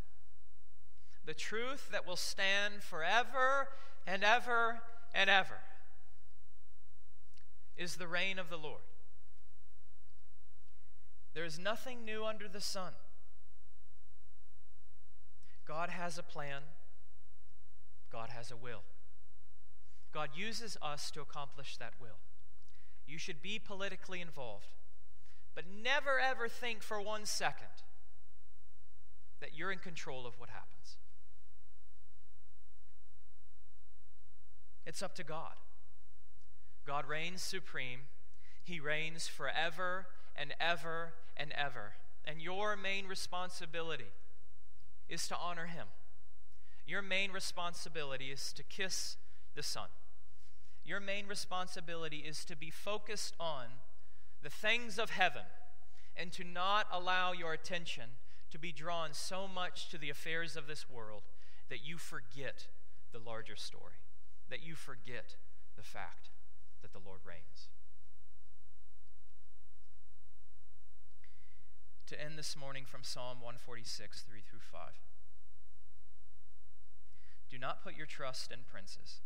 the 1.25 1.33
truth 1.33 1.89
that 1.91 2.05
will 2.05 2.15
stand 2.15 2.83
forever 2.83 3.69
and 4.05 4.23
ever 4.23 4.81
and 5.13 5.29
ever, 5.29 5.59
is 7.77 7.95
the 7.95 8.07
reign 8.07 8.37
of 8.39 8.49
the 8.49 8.57
Lord. 8.57 8.81
There 11.33 11.45
is 11.45 11.57
nothing 11.57 12.03
new 12.03 12.25
under 12.25 12.47
the 12.47 12.61
sun. 12.61 12.91
God 15.71 15.89
has 15.89 16.17
a 16.17 16.23
plan, 16.23 16.63
God 18.11 18.29
has 18.31 18.51
a 18.51 18.57
will. 18.57 18.81
God 20.11 20.31
uses 20.35 20.75
us 20.81 21.09
to 21.11 21.21
accomplish 21.21 21.77
that 21.77 21.93
will. 21.97 22.19
You 23.07 23.17
should 23.17 23.41
be 23.41 23.57
politically 23.57 24.19
involved, 24.19 24.67
but 25.55 25.63
never 25.81 26.19
ever 26.19 26.49
think 26.49 26.83
for 26.83 26.99
one 26.99 27.25
second 27.25 27.85
that 29.39 29.51
you're 29.55 29.71
in 29.71 29.79
control 29.79 30.27
of 30.27 30.37
what 30.41 30.49
happens. 30.49 30.97
It's 34.85 35.01
up 35.01 35.15
to 35.15 35.23
God. 35.23 35.53
God 36.85 37.05
reigns 37.07 37.41
supreme. 37.41 38.01
He 38.61 38.81
reigns 38.81 39.29
forever 39.29 40.07
and 40.35 40.53
ever 40.59 41.13
and 41.37 41.53
ever. 41.57 41.93
And 42.25 42.41
your 42.41 42.75
main 42.75 43.07
responsibility 43.07 44.11
is 45.11 45.27
to 45.27 45.37
honor 45.37 45.65
Him. 45.65 45.87
Your 46.87 47.01
main 47.01 47.31
responsibility 47.31 48.25
is 48.25 48.53
to 48.53 48.63
kiss 48.63 49.17
the 49.55 49.63
Son. 49.63 49.89
Your 50.83 50.99
main 50.99 51.27
responsibility 51.27 52.23
is 52.27 52.43
to 52.45 52.55
be 52.55 52.71
focused 52.71 53.35
on 53.39 53.65
the 54.41 54.49
things 54.49 54.97
of 54.97 55.11
heaven 55.11 55.43
and 56.17 56.31
to 56.31 56.43
not 56.43 56.87
allow 56.91 57.33
your 57.33 57.53
attention 57.53 58.05
to 58.49 58.57
be 58.57 58.71
drawn 58.71 59.09
so 59.13 59.47
much 59.47 59.89
to 59.89 59.97
the 59.97 60.09
affairs 60.09 60.55
of 60.55 60.67
this 60.67 60.89
world 60.89 61.21
that 61.69 61.85
you 61.85 61.97
forget 61.97 62.67
the 63.11 63.19
larger 63.19 63.55
story, 63.55 63.99
that 64.49 64.63
you 64.63 64.75
forget 64.75 65.35
the 65.77 65.83
fact 65.83 66.29
that 66.81 66.93
the 66.93 66.99
Lord 67.05 67.19
reigns. 67.25 67.69
To 72.11 72.21
end 72.21 72.37
this 72.37 72.57
morning 72.57 72.83
from 72.83 73.05
Psalm 73.05 73.39
146, 73.39 74.25
3 74.27 74.41
through 74.41 74.59
5. 74.59 74.81
Do 77.49 77.57
not 77.57 77.81
put 77.81 77.95
your 77.95 78.05
trust 78.05 78.51
in 78.51 78.59
princes. 78.69 79.21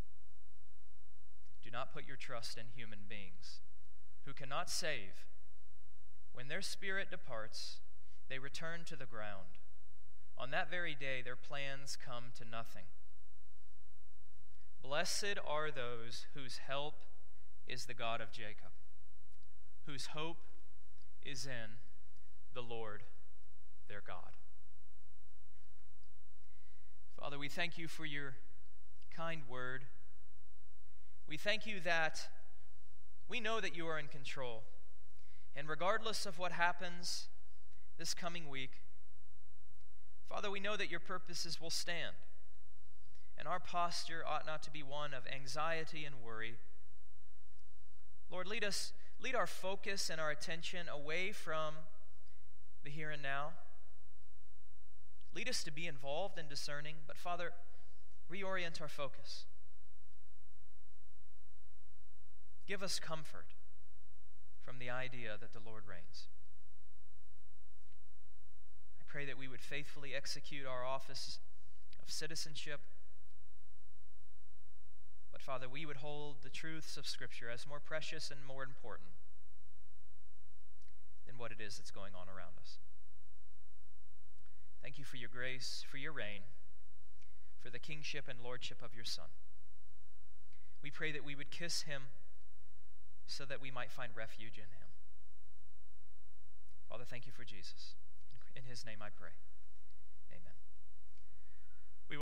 Do 1.64 1.72
not 1.72 1.92
put 1.92 2.08
your 2.08 2.16
trust 2.16 2.60
in 2.60 2.66
human 2.76 3.00
beings 3.10 3.62
who 4.28 4.34
cannot 4.34 4.70
save. 4.70 5.26
When 6.32 6.48
their 6.48 6.62
spirit 6.62 7.10
departs, 7.10 7.80
they 8.30 8.38
return 8.38 8.82
to 8.86 8.96
the 8.96 9.08
ground. 9.08 9.58
On 10.38 10.52
that 10.52 10.70
very 10.70 10.94
day, 10.94 11.24
their 11.24 11.36
plans 11.36 11.98
come 11.98 12.26
to 12.38 12.46
nothing. 12.48 12.86
Blessed 14.84 15.40
are 15.44 15.72
those 15.72 16.28
whose 16.36 16.60
help 16.68 17.02
is 17.68 17.86
the 17.86 17.96
God 17.96 18.22
of 18.22 18.32
Jacob, 18.32 18.78
whose 19.88 20.10
hope 20.14 20.38
is 21.26 21.48
in 21.48 21.80
the 22.56 22.62
Lord 22.62 23.03
their 23.88 24.01
God. 24.06 24.32
Father, 27.20 27.38
we 27.38 27.49
thank 27.49 27.78
you 27.78 27.88
for 27.88 28.06
your 28.06 28.36
kind 29.16 29.41
word. 29.47 29.84
We 31.28 31.38
thank 31.38 31.68
you 31.68 31.80
that 31.82 32.28
we 33.30 33.39
know 33.39 33.62
that 33.62 33.76
you 33.76 33.86
are 33.88 33.99
in 33.99 34.08
control. 34.08 34.64
And 35.56 35.70
regardless 35.70 36.26
of 36.26 36.39
what 36.39 36.51
happens, 36.51 37.28
this 37.97 38.14
coming 38.14 38.49
week. 38.49 38.72
Father, 40.30 40.51
we 40.51 40.60
know 40.60 40.76
that 40.76 40.89
your 40.89 40.99
purposes 40.99 41.62
will 41.62 41.70
stand, 41.70 42.16
and 43.38 43.47
our 43.47 43.60
posture 43.60 44.24
ought 44.28 44.45
not 44.45 44.64
to 44.64 44.72
be 44.72 44.84
one 44.84 45.14
of 45.14 45.24
anxiety 45.34 46.03
and 46.03 46.16
worry. 46.26 46.56
Lord, 48.30 48.47
lead 48.47 48.64
us, 48.64 48.91
lead 49.22 49.36
our 49.36 49.47
focus 49.47 50.10
and 50.10 50.20
our 50.20 50.32
attention 50.32 50.88
away 50.89 51.32
from 51.32 51.76
the 52.86 52.92
here 52.92 53.10
and 53.10 53.22
now. 53.22 53.50
Lead 55.36 55.50
us 55.50 55.64
to 55.64 55.72
be 55.72 55.88
involved 55.88 56.38
and 56.38 56.48
discerning, 56.48 56.96
but 57.08 57.18
Father, 57.18 57.52
reorient 58.32 58.80
our 58.80 58.88
focus. 58.88 59.46
Give 62.68 62.82
us 62.82 63.00
comfort 63.00 63.48
from 64.64 64.80
the 64.80 64.90
idea 64.90 65.36
that 65.40 65.54
the 65.54 65.60
Lord 65.64 65.84
reigns 65.88 66.28
I 69.00 69.04
pray 69.12 69.26
that 69.26 69.38
we 69.38 69.48
would 69.48 69.62
faithfully 69.62 70.14
execute 70.16 70.66
our 70.66 70.86
office 70.86 71.40
of 72.02 72.12
citizenship. 72.12 72.82
But 75.32 75.42
Father, 75.42 75.68
we 75.70 75.86
would 75.86 75.98
hold 75.98 76.38
the 76.44 76.50
truths 76.50 76.98
of 76.98 77.08
Scripture 77.08 77.50
as 77.50 77.68
more 77.68 77.80
precious 77.80 78.32
and 78.32 78.40
more 78.46 78.64
important 78.64 79.10
what 81.38 81.52
it 81.52 81.60
is 81.60 81.78
that's 81.78 81.92
going 81.92 82.14
on 82.14 82.28
around 82.28 82.58
us. 82.62 82.80
Thank 84.82 84.98
you 85.00 85.06
for 85.06 85.18
your 85.18 85.30
grace, 85.30 85.84
for 85.90 85.98
your 85.98 86.12
reign, 86.12 86.42
for 87.60 87.70
the 87.70 87.80
kingship 87.80 88.26
and 88.30 88.40
lordship 88.44 88.82
of 88.84 88.94
your 88.94 89.04
Son. 89.04 89.26
We 90.84 90.92
pray 90.92 91.12
that 91.12 91.26
we 91.26 91.36
would 91.36 91.50
kiss 91.50 91.84
him 91.84 92.04
so 93.26 93.46
that 93.46 93.60
we 93.60 93.72
might 93.72 93.92
find 93.92 94.12
refuge 94.16 94.58
in 94.58 94.70
him. 94.70 94.90
Father, 96.90 97.06
thank 97.10 97.26
you 97.26 97.32
for 97.32 97.44
Jesus. 97.44 97.96
In 98.56 98.64
his 98.70 98.86
name 98.86 99.00
I 99.02 99.10
pray. 99.10 99.34